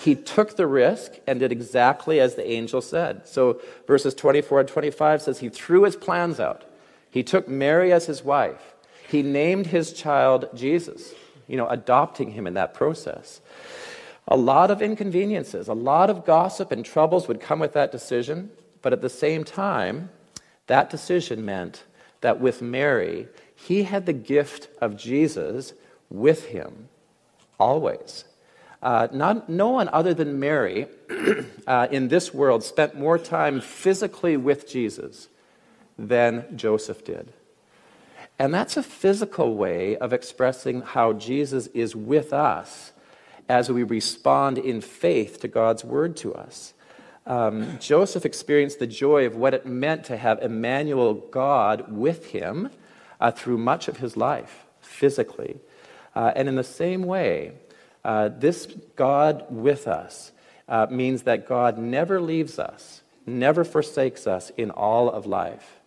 He 0.00 0.14
took 0.14 0.56
the 0.56 0.66
risk 0.66 1.18
and 1.26 1.40
did 1.40 1.52
exactly 1.52 2.20
as 2.20 2.34
the 2.34 2.50
angel 2.50 2.80
said. 2.80 3.28
So, 3.28 3.60
verses 3.86 4.14
24 4.14 4.60
and 4.60 4.68
25 4.68 5.20
says 5.20 5.40
he 5.40 5.50
threw 5.50 5.82
his 5.82 5.94
plans 5.94 6.40
out. 6.40 6.64
He 7.10 7.22
took 7.22 7.48
Mary 7.48 7.92
as 7.92 8.06
his 8.06 8.24
wife. 8.24 8.74
He 9.06 9.22
named 9.22 9.66
his 9.66 9.92
child 9.92 10.48
Jesus, 10.54 11.12
you 11.46 11.58
know, 11.58 11.68
adopting 11.68 12.30
him 12.30 12.46
in 12.46 12.54
that 12.54 12.72
process. 12.72 13.42
A 14.26 14.36
lot 14.38 14.70
of 14.70 14.80
inconveniences, 14.80 15.68
a 15.68 15.74
lot 15.74 16.08
of 16.08 16.24
gossip 16.24 16.72
and 16.72 16.82
troubles 16.82 17.28
would 17.28 17.40
come 17.42 17.58
with 17.58 17.74
that 17.74 17.92
decision, 17.92 18.50
but 18.80 18.94
at 18.94 19.02
the 19.02 19.10
same 19.10 19.44
time, 19.44 20.08
that 20.66 20.88
decision 20.88 21.44
meant 21.44 21.84
that 22.22 22.40
with 22.40 22.62
Mary, 22.62 23.28
he 23.54 23.82
had 23.82 24.06
the 24.06 24.14
gift 24.14 24.68
of 24.80 24.96
Jesus 24.96 25.74
with 26.08 26.46
him 26.46 26.88
always. 27.58 28.24
Uh, 28.82 29.08
not, 29.12 29.48
no 29.48 29.68
one 29.68 29.88
other 29.88 30.14
than 30.14 30.40
Mary 30.40 30.86
uh, 31.66 31.86
in 31.90 32.08
this 32.08 32.32
world 32.32 32.64
spent 32.64 32.96
more 32.96 33.18
time 33.18 33.60
physically 33.60 34.36
with 34.36 34.68
Jesus 34.68 35.28
than 35.98 36.46
Joseph 36.56 37.04
did. 37.04 37.32
And 38.38 38.54
that's 38.54 38.78
a 38.78 38.82
physical 38.82 39.54
way 39.54 39.98
of 39.98 40.14
expressing 40.14 40.80
how 40.80 41.12
Jesus 41.12 41.66
is 41.68 41.94
with 41.94 42.32
us 42.32 42.92
as 43.50 43.70
we 43.70 43.82
respond 43.82 44.56
in 44.56 44.80
faith 44.80 45.40
to 45.40 45.48
God's 45.48 45.84
word 45.84 46.16
to 46.18 46.34
us. 46.34 46.72
Um, 47.26 47.78
Joseph 47.80 48.24
experienced 48.24 48.78
the 48.78 48.86
joy 48.86 49.26
of 49.26 49.36
what 49.36 49.52
it 49.52 49.66
meant 49.66 50.04
to 50.04 50.16
have 50.16 50.42
Immanuel, 50.42 51.14
God, 51.14 51.92
with 51.92 52.26
him 52.26 52.70
uh, 53.20 53.30
through 53.30 53.58
much 53.58 53.88
of 53.88 53.98
his 53.98 54.16
life, 54.16 54.64
physically. 54.80 55.58
Uh, 56.16 56.32
and 56.34 56.48
in 56.48 56.56
the 56.56 56.64
same 56.64 57.02
way, 57.02 57.52
uh, 58.04 58.28
this 58.28 58.66
God 58.96 59.46
with 59.50 59.86
us 59.86 60.32
uh, 60.68 60.86
means 60.90 61.22
that 61.22 61.48
God 61.48 61.78
never 61.78 62.20
leaves 62.20 62.58
us, 62.58 63.02
never 63.26 63.64
forsakes 63.64 64.26
us 64.26 64.50
in 64.56 64.70
all 64.70 65.10
of 65.10 65.26
life. 65.26 65.80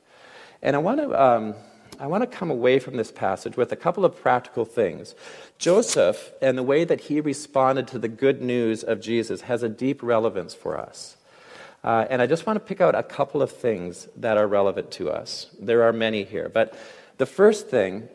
And 0.61 0.75
I 0.75 0.79
want 0.79 0.99
to. 0.99 1.21
Um, 1.21 1.55
I 1.99 2.07
want 2.07 2.29
to 2.29 2.37
come 2.37 2.49
away 2.49 2.79
from 2.79 2.97
this 2.97 3.11
passage 3.11 3.55
with 3.55 3.71
a 3.71 3.75
couple 3.75 4.03
of 4.03 4.19
practical 4.19 4.65
things. 4.65 5.13
Joseph 5.59 6.31
and 6.41 6.57
the 6.57 6.63
way 6.63 6.83
that 6.83 7.01
he 7.01 7.21
responded 7.21 7.87
to 7.89 7.99
the 7.99 8.07
good 8.07 8.41
news 8.41 8.83
of 8.83 8.99
Jesus 8.99 9.41
has 9.41 9.61
a 9.61 9.69
deep 9.69 10.01
relevance 10.01 10.55
for 10.55 10.77
us. 10.77 11.17
Uh, 11.83 12.05
and 12.09 12.21
I 12.21 12.27
just 12.27 12.45
want 12.45 12.57
to 12.57 12.65
pick 12.65 12.81
out 12.81 12.95
a 12.95 13.03
couple 13.03 13.41
of 13.41 13.51
things 13.51 14.07
that 14.17 14.37
are 14.37 14.47
relevant 14.47 14.89
to 14.91 15.09
us. 15.11 15.47
There 15.59 15.83
are 15.83 15.93
many 15.93 16.23
here. 16.23 16.49
But 16.49 16.77
the 17.17 17.25
first 17.25 17.69
thing 17.69 18.09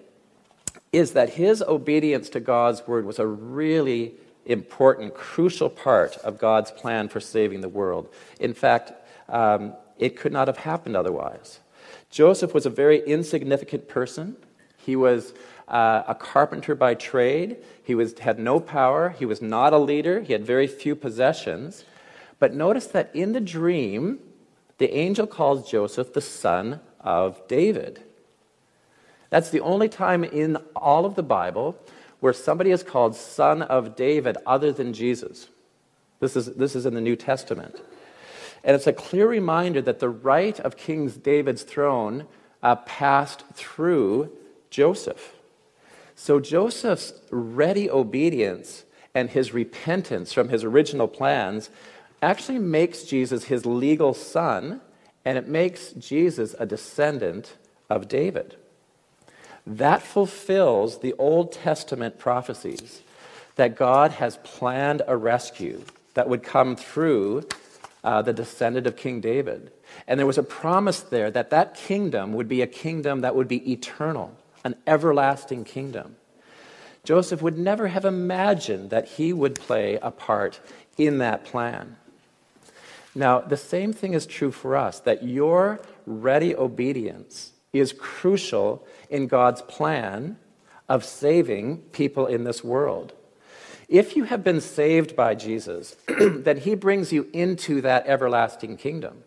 is 0.93 1.13
that 1.13 1.31
his 1.31 1.63
obedience 1.63 2.29
to 2.31 2.41
God's 2.41 2.87
word 2.87 3.05
was 3.05 3.19
a 3.19 3.27
really 3.27 4.15
important, 4.47 5.15
crucial 5.15 5.69
part 5.69 6.17
of 6.19 6.39
God's 6.39 6.71
plan 6.71 7.09
for 7.09 7.21
saving 7.21 7.61
the 7.61 7.69
world. 7.69 8.09
In 8.41 8.55
fact, 8.55 8.93
um, 9.29 9.75
it 9.99 10.17
could 10.17 10.33
not 10.33 10.49
have 10.49 10.59
happened 10.59 10.97
otherwise. 10.97 11.61
Joseph 12.11 12.55
was 12.55 12.65
a 12.65 12.71
very 12.71 13.07
insignificant 13.07 13.89
person. 13.89 14.37
He 14.79 14.97
was 14.97 15.35
uh, 15.69 16.05
a 16.09 16.15
carpenter 16.15 16.75
by 16.75 16.95
trade. 16.95 17.59
He 17.83 17.95
was, 17.95 18.19
had 18.19 18.39
no 18.39 18.59
power. 18.59 19.11
He 19.11 19.27
was 19.27 19.43
not 19.43 19.75
a 19.75 19.79
leader. 19.79 20.23
He 20.23 20.33
had 20.33 20.47
very 20.47 20.67
few 20.67 20.97
possessions. 20.97 21.85
But 22.39 22.55
notice 22.55 22.87
that 22.87 23.11
in 23.15 23.33
the 23.33 23.41
dream, 23.41 24.21
the 24.79 24.95
angel 24.95 25.27
calls 25.27 25.71
Joseph 25.71 26.15
the 26.15 26.21
son 26.23 26.81
of 27.01 27.47
David. 27.49 28.03
That's 29.31 29.51
the 29.51 29.61
only 29.61 29.89
time 29.89 30.25
in 30.25 30.57
all 30.75 31.05
of 31.05 31.15
the 31.15 31.23
Bible 31.23 31.77
where 32.21 32.33
somebody 32.33 32.71
is 32.71 32.83
called 32.83 33.15
son 33.15 33.63
of 33.63 33.95
David 33.95 34.37
other 34.47 34.73
than 34.73 34.93
Jesus. 34.93 35.49
This 36.21 36.35
is, 36.35 36.47
this 36.55 36.75
is 36.75 36.87
in 36.87 36.95
the 36.95 37.01
New 37.01 37.17
Testament. 37.17 37.81
And 38.65 38.75
it's 38.75 38.87
a 38.87 38.93
clear 38.93 39.29
reminder 39.29 39.81
that 39.83 40.01
the 40.01 40.09
right 40.09 40.59
of 40.61 40.77
King 40.77 41.09
David's 41.09 41.63
throne 41.63 42.27
uh, 42.63 42.77
passed 42.77 43.45
through 43.55 44.33
Joseph. 44.71 45.35
So 46.17 46.41
Joseph's 46.41 47.13
ready 47.31 47.89
obedience 47.89 48.85
and 49.15 49.31
his 49.31 49.55
repentance 49.55 50.33
from 50.33 50.49
his 50.49 50.65
original 50.65 51.07
plans 51.07 51.71
actually 52.21 52.59
makes 52.59 53.05
Jesus 53.05 53.45
his 53.45 53.65
legal 53.65 54.13
son, 54.13 54.81
and 55.25 55.39
it 55.39 55.47
makes 55.47 55.93
Jesus 55.93 56.57
a 56.59 56.67
descendant 56.67 57.57
of 57.89 58.09
David. 58.09 58.57
That 59.69 60.01
fulfills 60.01 61.01
the 61.01 61.13
Old 61.19 61.53
Testament 61.53 62.19
prophecies 62.19 63.03
that 63.57 63.77
God 63.77 64.13
has 64.13 64.39
planned 64.39 65.03
a 65.07 65.15
rescue 65.15 65.85
that 66.15 66.27
would 66.27 66.43
come 66.43 66.75
through 66.75 67.47
uh, 68.03 68.23
the 68.23 68.33
descendant 68.33 68.87
of 68.87 68.97
King 68.97 69.21
David. 69.21 69.71
And 70.07 70.19
there 70.19 70.27
was 70.27 70.39
a 70.39 70.43
promise 70.43 71.01
there 71.01 71.31
that 71.33 71.51
that 71.51 71.75
kingdom 71.75 72.33
would 72.33 72.49
be 72.49 72.63
a 72.63 72.67
kingdom 72.67 73.21
that 73.21 73.37
would 73.37 73.47
be 73.47 73.71
eternal, 73.71 74.35
an 74.65 74.75
everlasting 74.87 75.65
kingdom. 75.65 76.17
Joseph 77.05 77.43
would 77.43 77.59
never 77.59 77.89
have 77.89 78.07
imagined 78.07 78.89
that 78.89 79.07
he 79.07 79.35
would 79.35 79.55
play 79.55 79.99
a 80.01 80.11
part 80.11 80.61
in 80.97 81.19
that 81.19 81.45
plan. 81.45 81.97
Now, 83.15 83.41
the 83.41 83.57
same 83.59 83.93
thing 83.93 84.15
is 84.15 84.25
true 84.25 84.51
for 84.51 84.77
us 84.77 85.01
that 85.01 85.25
your 85.25 85.81
ready 86.07 86.57
obedience 86.57 87.53
is 87.73 87.93
crucial 87.93 88.87
in 89.11 89.27
God's 89.27 89.63
plan 89.63 90.39
of 90.89 91.05
saving 91.05 91.79
people 91.93 92.27
in 92.27 92.45
this 92.45 92.65
world. 92.65 93.13
If 93.89 94.17
you 94.17 94.25
have 94.25 94.45
been 94.45 94.61
saved 94.61 95.17
by 95.17 95.35
Jesus, 95.35 95.97
then 96.21 96.59
he 96.59 96.75
brings 96.75 97.13
you 97.13 97.29
into 97.33 97.81
that 97.83 98.07
everlasting 98.07 98.77
kingdom. 98.77 99.25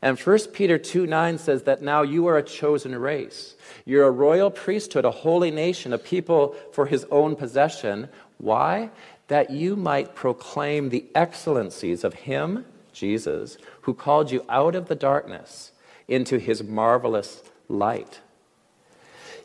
And 0.00 0.18
1 0.18 0.38
Peter 0.52 0.78
2 0.78 1.06
9 1.06 1.38
says 1.38 1.62
that 1.62 1.82
now 1.82 2.02
you 2.02 2.26
are 2.26 2.36
a 2.36 2.42
chosen 2.42 2.94
race. 2.96 3.56
You're 3.84 4.06
a 4.06 4.10
royal 4.10 4.50
priesthood, 4.50 5.04
a 5.04 5.10
holy 5.10 5.50
nation, 5.50 5.92
a 5.92 5.98
people 5.98 6.54
for 6.72 6.86
his 6.86 7.04
own 7.10 7.36
possession. 7.36 8.08
Why? 8.38 8.90
That 9.28 9.50
you 9.50 9.76
might 9.76 10.14
proclaim 10.14 10.90
the 10.90 11.06
excellencies 11.14 12.04
of 12.04 12.14
him 12.14 12.66
Jesus, 12.92 13.58
who 13.82 13.94
called 13.94 14.30
you 14.30 14.44
out 14.48 14.74
of 14.74 14.88
the 14.88 14.94
darkness 14.94 15.72
into 16.08 16.38
his 16.38 16.62
marvelous 16.62 17.42
light. 17.68 18.20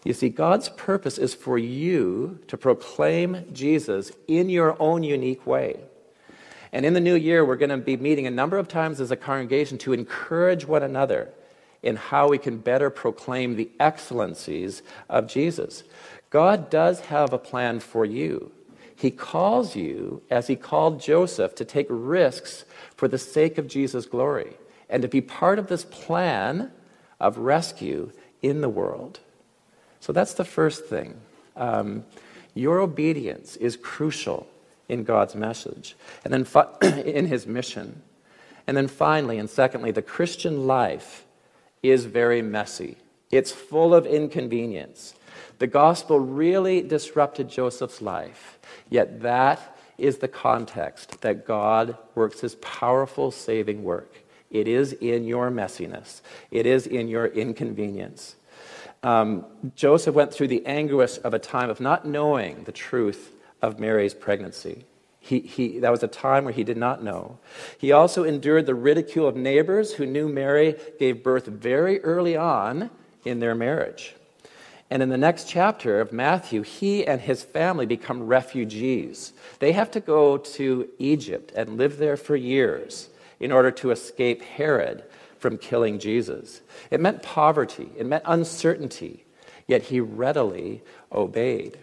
You 0.04 0.14
see, 0.14 0.30
God's 0.30 0.70
purpose 0.70 1.18
is 1.18 1.34
for 1.34 1.58
you 1.58 2.40
to 2.48 2.58
proclaim 2.58 3.46
Jesus 3.52 4.12
in 4.28 4.50
your 4.50 4.82
own 4.82 5.04
unique 5.04 5.46
way. 5.46 5.82
And 6.72 6.86
in 6.86 6.94
the 6.94 7.02
new 7.02 7.16
year, 7.16 7.44
we're 7.44 7.56
going 7.56 7.70
to 7.70 7.78
be 7.78 7.98
meeting 7.98 8.28
a 8.28 8.32
number 8.32 8.58
of 8.58 8.68
times 8.68 9.02
as 9.02 9.12
a 9.12 9.16
congregation 9.16 9.78
to 9.80 9.94
encourage 9.94 10.66
one 10.66 10.84
another 10.84 11.30
in 11.82 11.96
how 11.96 12.30
we 12.30 12.38
can 12.38 12.58
better 12.58 12.90
proclaim 12.90 13.56
the 13.56 13.70
excellencies 13.80 14.84
of 15.10 15.28
Jesus. 15.28 15.84
God 16.30 16.70
does 16.70 17.02
have 17.02 17.34
a 17.34 17.40
plan 17.40 17.80
for 17.80 18.06
you. 18.06 18.52
He 18.96 19.12
calls 19.12 19.76
you, 19.76 20.22
as 20.30 20.48
He 20.48 20.56
called 20.56 21.02
Joseph, 21.02 21.56
to 21.56 21.66
take 21.66 21.88
risks 21.90 22.66
for 22.96 23.08
the 23.08 23.18
sake 23.18 23.58
of 23.58 23.68
Jesus' 23.68 24.06
glory 24.06 24.58
and 24.90 25.02
to 25.02 25.08
be 25.08 25.22
part 25.22 25.60
of 25.60 25.68
this 25.68 25.86
plan 25.86 26.72
of 27.20 27.38
rescue 27.38 28.12
in 28.42 28.62
the 28.62 28.70
world. 28.70 29.20
So 30.00 30.14
that's 30.14 30.34
the 30.34 30.46
first 30.46 30.86
thing. 30.86 31.20
Um, 31.56 32.06
your 32.54 32.80
obedience 32.80 33.56
is 33.58 33.78
crucial 33.78 34.48
in 34.88 35.04
God's 35.04 35.36
message 35.36 35.96
and 36.24 36.34
then 36.34 36.44
fi- 36.44 36.68
in 36.82 37.28
his 37.28 37.46
mission. 37.46 38.02
And 38.66 38.76
then 38.76 38.88
finally, 38.88 39.38
and 39.38 39.50
secondly, 39.50 39.92
the 39.92 40.02
Christian 40.02 40.68
life 40.68 41.26
is 41.82 42.06
very 42.06 42.42
messy. 42.42 42.98
It's 43.32 43.52
full 43.52 43.94
of 43.94 44.06
inconvenience. 44.06 45.14
The 45.60 45.68
gospel 45.68 46.20
really 46.20 46.82
disrupted 46.82 47.50
Joseph's 47.50 48.02
life, 48.02 48.60
yet 48.90 49.22
that 49.22 49.78
is 49.98 50.18
the 50.18 50.28
context 50.28 51.22
that 51.22 51.46
God 51.46 51.98
works 52.16 52.42
his 52.42 52.56
powerful 52.56 53.32
saving 53.32 53.84
work. 53.84 54.24
It 54.50 54.68
is 54.68 54.94
in 54.94 55.26
your 55.26 55.52
messiness, 55.52 56.22
it 56.52 56.66
is 56.66 56.88
in 56.88 57.08
your 57.08 57.28
inconvenience. 57.28 58.36
Um, 59.02 59.46
Joseph 59.76 60.16
went 60.16 60.34
through 60.34 60.50
the 60.50 60.66
anguish 60.66 61.20
of 61.24 61.34
a 61.34 61.40
time 61.40 61.70
of 61.70 61.80
not 61.80 62.06
knowing 62.06 62.64
the 62.66 62.72
truth 62.72 63.32
of 63.62 63.80
Mary's 63.80 64.14
pregnancy. 64.14 64.86
He, 65.22 65.40
he, 65.40 65.80
that 65.80 65.92
was 65.92 66.04
a 66.04 66.08
time 66.08 66.44
where 66.46 66.54
he 66.54 66.64
did 66.64 66.78
not 66.78 67.04
know. 67.04 67.38
He 67.78 67.92
also 67.92 68.24
endured 68.24 68.66
the 68.66 68.76
ridicule 68.76 69.28
of 69.28 69.36
neighbors 69.36 69.94
who 69.94 70.06
knew 70.06 70.28
Mary 70.28 70.76
gave 70.98 71.24
birth 71.24 71.46
very 71.46 72.02
early 72.02 72.36
on 72.36 72.90
in 73.26 73.40
their 73.40 73.56
marriage. 73.56 74.16
And 74.90 75.04
in 75.04 75.10
the 75.10 75.18
next 75.18 75.48
chapter 75.48 76.02
of 76.02 76.12
Matthew, 76.12 76.64
he 76.64 77.06
and 77.06 77.22
his 77.22 77.44
family 77.44 77.86
become 77.86 78.24
refugees. 78.24 79.34
They 79.60 79.74
have 79.74 79.92
to 79.92 80.00
go 80.00 80.38
to 80.38 80.90
Egypt 80.98 81.52
and 81.56 81.78
live 81.78 81.98
there 81.98 82.18
for 82.18 82.36
years 82.36 83.10
in 83.40 83.52
order 83.52 83.72
to 83.72 83.92
escape 83.92 84.42
Herod 84.42 85.04
from 85.38 85.58
killing 85.58 86.00
Jesus. 86.00 86.62
It 86.92 87.00
meant 87.00 87.24
poverty, 87.24 87.90
it 87.98 88.06
meant 88.06 88.24
uncertainty, 88.26 89.26
yet 89.68 89.84
he 89.84 90.00
readily 90.00 90.82
obeyed. 91.12 91.80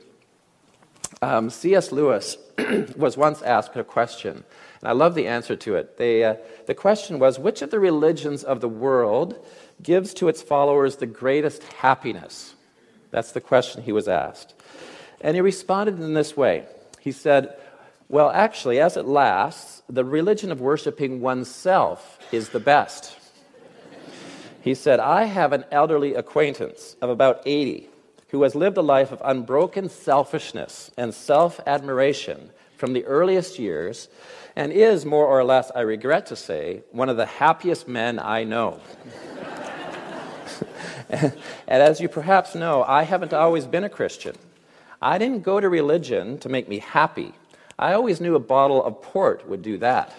Um, 1.23 1.49
C.S. 1.49 1.93
Lewis 1.93 2.37
was 2.97 3.17
once 3.17 3.41
asked 3.43 3.77
a 3.77 3.85
question, 3.85 4.45
and 4.81 4.89
I 4.89 4.93
love 4.93 5.15
the 5.15 5.27
answer 5.27 5.57
to 5.57 5.77
it. 5.77 5.97
They, 5.97 6.25
uh, 6.25 6.37
the 6.67 6.75
question 6.75 7.19
was 7.19 7.39
Which 7.39 7.63
of 7.63 7.71
the 7.71 7.81
religions 7.81 8.45
of 8.45 8.61
the 8.61 8.69
world 8.69 9.43
gives 9.83 10.13
to 10.15 10.29
its 10.29 10.43
followers 10.43 10.97
the 10.97 11.07
greatest 11.07 11.63
happiness? 11.65 12.55
That's 13.11 13.33
the 13.33 13.41
question 13.41 13.83
he 13.83 13.93
was 13.93 14.09
asked. 14.09 14.55
And 15.23 15.35
he 15.35 15.41
responded 15.41 15.99
in 15.99 16.13
this 16.13 16.37
way 16.37 16.67
He 17.01 17.13
said, 17.13 17.57
Well, 18.09 18.31
actually, 18.31 18.81
as 18.81 18.97
it 18.97 19.07
lasts, 19.07 19.83
the 19.89 20.05
religion 20.05 20.53
of 20.53 20.61
worshiping 20.61 21.21
oneself 21.21 22.19
is 22.31 22.51
the 22.51 22.61
best. 22.61 23.17
He 24.63 24.75
said, 24.75 25.01
I 25.01 25.25
have 25.25 25.53
an 25.53 25.65
elderly 25.71 26.15
acquaintance 26.15 26.97
of 27.01 27.11
about 27.11 27.43
80 27.47 27.89
who 28.29 28.43
has 28.43 28.55
lived 28.55 28.77
a 28.77 28.83
life 28.83 29.13
of 29.13 29.23
unbroken 29.25 29.89
selfishness 29.89 30.91
and 30.97 31.15
self 31.15 31.61
admiration 31.67 32.51
from 32.77 32.93
the 32.93 33.05
earliest 33.05 33.59
years 33.59 34.09
and 34.55 34.73
is, 34.73 35.05
more 35.05 35.27
or 35.27 35.45
less, 35.45 35.71
I 35.75 35.81
regret 35.81 36.27
to 36.27 36.37
say, 36.37 36.83
one 36.91 37.09
of 37.09 37.17
the 37.17 37.27
happiest 37.27 37.87
men 37.87 38.19
I 38.19 38.45
know. 38.45 38.81
and, 41.11 41.33
as 41.69 42.01
you 42.01 42.09
perhaps 42.09 42.55
know, 42.55 42.83
I 42.83 43.03
haven't 43.03 43.35
always 43.35 43.67
been 43.67 43.85
a 43.85 43.89
Christian. 43.89 44.37
I 45.01 45.19
didn't 45.19 45.43
go 45.43 45.61
to 45.61 45.69
religion 45.69 46.39
to 46.39 46.49
make 46.49 46.69
me 46.69 46.79
happy. 46.79 47.35
I 47.79 47.93
always 47.93 48.21
knew 48.21 48.35
a 48.35 48.41
bottle 48.41 48.83
of 48.83 49.03
port 49.03 49.49
would 49.49 49.63
do 49.63 49.77
that. 49.79 50.15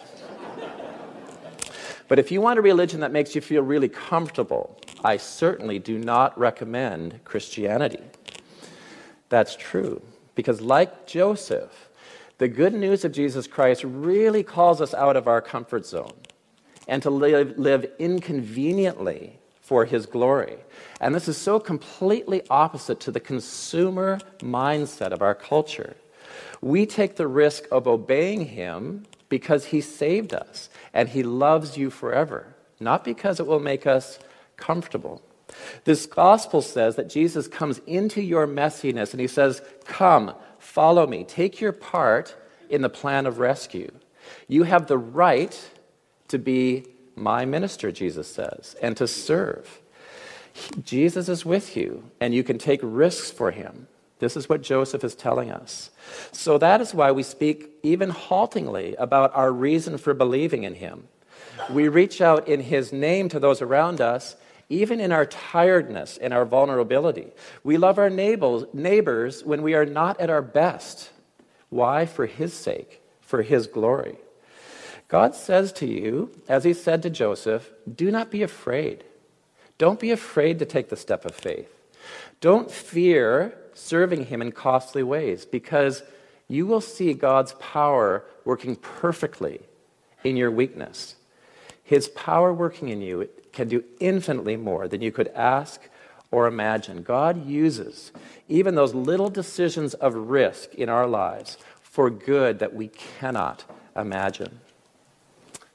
but 2.07 2.19
if 2.19 2.31
you 2.31 2.41
want 2.41 2.59
a 2.59 2.61
religion 2.61 2.99
that 2.99 3.11
makes 3.11 3.33
you 3.33 3.41
feel 3.41 3.63
really 3.63 3.89
comfortable, 3.89 4.79
I 5.03 5.17
certainly 5.17 5.79
do 5.79 5.97
not 5.97 6.37
recommend 6.37 7.19
Christianity. 7.23 8.03
That's 9.29 9.55
true. 9.55 10.01
Because, 10.35 10.61
like 10.61 11.07
Joseph, 11.07 11.89
the 12.37 12.47
good 12.47 12.73
news 12.73 13.03
of 13.03 13.11
Jesus 13.11 13.47
Christ 13.47 13.83
really 13.83 14.43
calls 14.43 14.79
us 14.79 14.93
out 14.93 15.17
of 15.17 15.27
our 15.27 15.41
comfort 15.41 15.85
zone 15.85 16.13
and 16.87 17.01
to 17.01 17.09
live, 17.09 17.57
live 17.57 17.85
inconveniently 17.97 19.39
for 19.59 19.85
his 19.85 20.05
glory. 20.05 20.57
And 21.01 21.13
this 21.13 21.27
is 21.27 21.37
so 21.37 21.59
completely 21.59 22.43
opposite 22.49 22.99
to 23.01 23.11
the 23.11 23.19
consumer 23.19 24.19
mindset 24.39 25.11
of 25.11 25.21
our 25.21 25.35
culture. 25.35 25.95
We 26.61 26.85
take 26.85 27.15
the 27.15 27.27
risk 27.27 27.65
of 27.71 27.87
obeying 27.87 28.45
him 28.47 29.05
because 29.29 29.65
he 29.65 29.81
saved 29.81 30.33
us 30.33 30.69
and 30.93 31.09
he 31.09 31.23
loves 31.23 31.77
you 31.77 31.89
forever, 31.89 32.55
not 32.79 33.03
because 33.03 33.39
it 33.39 33.47
will 33.47 33.59
make 33.59 33.85
us 33.85 34.19
comfortable. 34.55 35.21
This 35.85 36.05
gospel 36.05 36.61
says 36.61 36.95
that 36.95 37.09
Jesus 37.09 37.47
comes 37.47 37.79
into 37.87 38.21
your 38.21 38.47
messiness 38.47 39.11
and 39.11 39.21
he 39.21 39.27
says, 39.27 39.61
Come, 39.85 40.33
follow 40.59 41.07
me, 41.07 41.23
take 41.23 41.61
your 41.61 41.71
part 41.71 42.35
in 42.69 42.81
the 42.81 42.89
plan 42.89 43.25
of 43.25 43.39
rescue. 43.39 43.91
You 44.47 44.63
have 44.63 44.87
the 44.87 44.97
right 44.97 45.69
to 46.27 46.37
be 46.37 46.85
my 47.15 47.45
minister, 47.45 47.91
Jesus 47.91 48.27
says, 48.27 48.75
and 48.81 48.95
to 48.97 49.07
serve. 49.07 49.81
Jesus 50.83 51.29
is 51.29 51.45
with 51.45 51.77
you, 51.77 52.09
and 52.19 52.33
you 52.33 52.43
can 52.43 52.57
take 52.57 52.79
risks 52.83 53.31
for 53.31 53.51
him. 53.51 53.87
This 54.19 54.35
is 54.35 54.49
what 54.49 54.63
Joseph 54.63 55.03
is 55.03 55.15
telling 55.15 55.51
us. 55.51 55.91
So 56.31 56.57
that 56.57 56.81
is 56.81 56.93
why 56.93 57.11
we 57.11 57.23
speak 57.23 57.69
even 57.83 58.09
haltingly 58.09 58.95
about 58.95 59.35
our 59.35 59.51
reason 59.51 59.97
for 59.97 60.13
believing 60.13 60.63
in 60.63 60.75
him. 60.75 61.07
We 61.69 61.87
reach 61.87 62.21
out 62.21 62.47
in 62.47 62.61
his 62.61 62.91
name 62.91 63.29
to 63.29 63.39
those 63.39 63.61
around 63.61 64.01
us, 64.01 64.35
even 64.69 64.99
in 64.99 65.11
our 65.11 65.25
tiredness 65.25 66.17
and 66.17 66.33
our 66.33 66.45
vulnerability. 66.45 67.31
We 67.63 67.77
love 67.77 67.97
our 67.97 68.09
neighbors, 68.09 69.43
when 69.43 69.61
we 69.61 69.75
are 69.75 69.85
not 69.85 70.19
at 70.19 70.29
our 70.29 70.41
best. 70.41 71.11
Why? 71.69 72.05
For 72.05 72.25
his 72.25 72.53
sake, 72.53 73.01
for 73.21 73.43
his 73.43 73.67
glory. 73.67 74.17
God 75.07 75.35
says 75.35 75.71
to 75.73 75.87
you, 75.87 76.31
as 76.49 76.63
he 76.63 76.73
said 76.73 77.01
to 77.03 77.09
Joseph, 77.09 77.71
do 77.93 78.11
not 78.11 78.29
be 78.29 78.43
afraid. 78.43 79.03
Don't 79.77 79.99
be 79.99 80.11
afraid 80.11 80.59
to 80.59 80.65
take 80.65 80.89
the 80.89 80.97
step 80.97 81.23
of 81.23 81.35
faith. 81.35 81.71
Don't 82.41 82.69
fear 82.69 83.57
serving 83.77 84.25
Him 84.25 84.41
in 84.41 84.51
costly 84.51 85.03
ways 85.03 85.45
because 85.45 86.03
you 86.47 86.65
will 86.65 86.81
see 86.81 87.13
God's 87.13 87.53
power 87.53 88.23
working 88.45 88.75
perfectly 88.75 89.61
in 90.23 90.37
your 90.37 90.51
weakness. 90.51 91.15
His 91.83 92.07
power 92.09 92.53
working 92.53 92.89
in 92.89 93.01
you 93.01 93.29
can 93.53 93.67
do 93.67 93.83
infinitely 93.99 94.57
more 94.57 94.87
than 94.87 95.01
you 95.01 95.11
could 95.11 95.29
ask 95.29 95.81
or 96.31 96.47
imagine. 96.47 97.01
God 97.01 97.45
uses 97.45 98.11
even 98.49 98.75
those 98.75 98.93
little 98.93 99.29
decisions 99.29 99.93
of 99.93 100.13
risk 100.13 100.73
in 100.75 100.89
our 100.89 101.07
lives 101.07 101.57
for 101.81 102.09
good 102.09 102.59
that 102.59 102.73
we 102.73 102.89
cannot 102.89 103.63
imagine. 103.95 104.59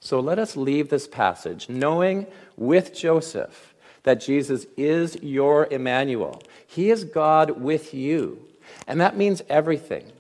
So 0.01 0.21
let 0.21 0.39
us 0.39 0.57
leave 0.57 0.89
this 0.89 1.07
passage 1.07 1.69
knowing 1.69 2.27
with 2.57 2.95
Joseph 2.95 3.72
that 4.03 4.21
Jesus 4.21 4.67
is 4.77 5.17
your 5.23 5.67
Immanuel. 5.71 6.43
He 6.67 6.91
is 6.91 7.05
God 7.05 7.61
with 7.61 7.95
you. 7.95 8.41
And 8.87 9.01
that 9.01 9.17
means 9.17 9.43
everything. 9.49 10.13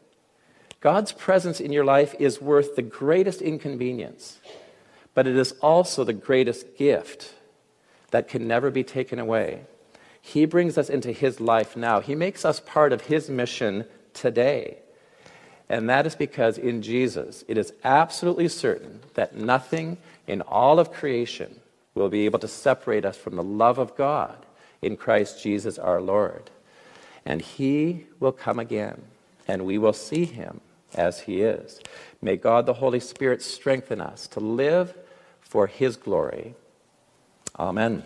God's 0.81 1.12
presence 1.12 1.61
in 1.61 1.73
your 1.73 1.85
life 1.85 2.14
is 2.18 2.40
worth 2.40 2.75
the 2.75 2.83
greatest 2.83 3.40
inconvenience, 3.40 4.38
but 5.14 5.27
it 5.27 5.37
is 5.37 5.53
also 5.62 6.03
the 6.03 6.12
greatest 6.12 6.77
gift 6.77 7.35
that 8.11 8.29
can 8.29 8.49
never 8.49 8.71
be 8.71 8.83
taken 8.83 9.18
away. 9.18 9.62
He 10.21 10.45
brings 10.45 10.77
us 10.77 10.90
into 10.90 11.12
His 11.12 11.40
life 11.40 11.77
now, 11.77 12.01
He 12.01 12.14
makes 12.14 12.45
us 12.45 12.61
part 12.61 12.92
of 12.92 13.03
His 13.03 13.31
mission 13.31 13.85
today. 14.12 14.79
And 15.68 15.88
that 15.88 16.07
is 16.07 16.14
because 16.14 16.59
in 16.59 16.83
Jesus, 16.83 17.45
it 17.49 17.57
is 17.57 17.73
absolutely 17.83 18.49
certain 18.49 19.01
that 19.14 19.35
nothing 19.35 19.97
in 20.27 20.42
all 20.42 20.79
of 20.79 20.92
creation 20.92 21.62
will 21.94 22.09
be 22.09 22.24
able 22.24 22.38
to 22.38 22.48
separate 22.48 23.05
us 23.05 23.16
from 23.16 23.37
the 23.37 23.42
love 23.42 23.78
of 23.78 23.96
God 23.96 24.46
in 24.81 24.96
Christ 24.96 25.42
Jesus 25.42 25.78
our 25.78 26.00
Lord. 26.00 26.50
And 27.24 27.40
he 27.40 28.07
will 28.18 28.33
come 28.33 28.59
again, 28.59 29.02
and 29.46 29.64
we 29.64 29.78
will 29.78 29.92
see 29.92 30.24
him 30.24 30.61
as 30.94 31.20
he 31.20 31.42
is. 31.42 31.81
May 32.20 32.37
God 32.37 32.66
the 32.66 32.74
Holy 32.74 33.00
Spirit 33.00 33.42
strengthen 33.42 34.00
us 34.00 34.26
to 34.28 34.40
live 34.40 34.94
for 35.40 35.66
his 35.66 35.96
glory. 35.96 36.55
Amen. 37.59 38.05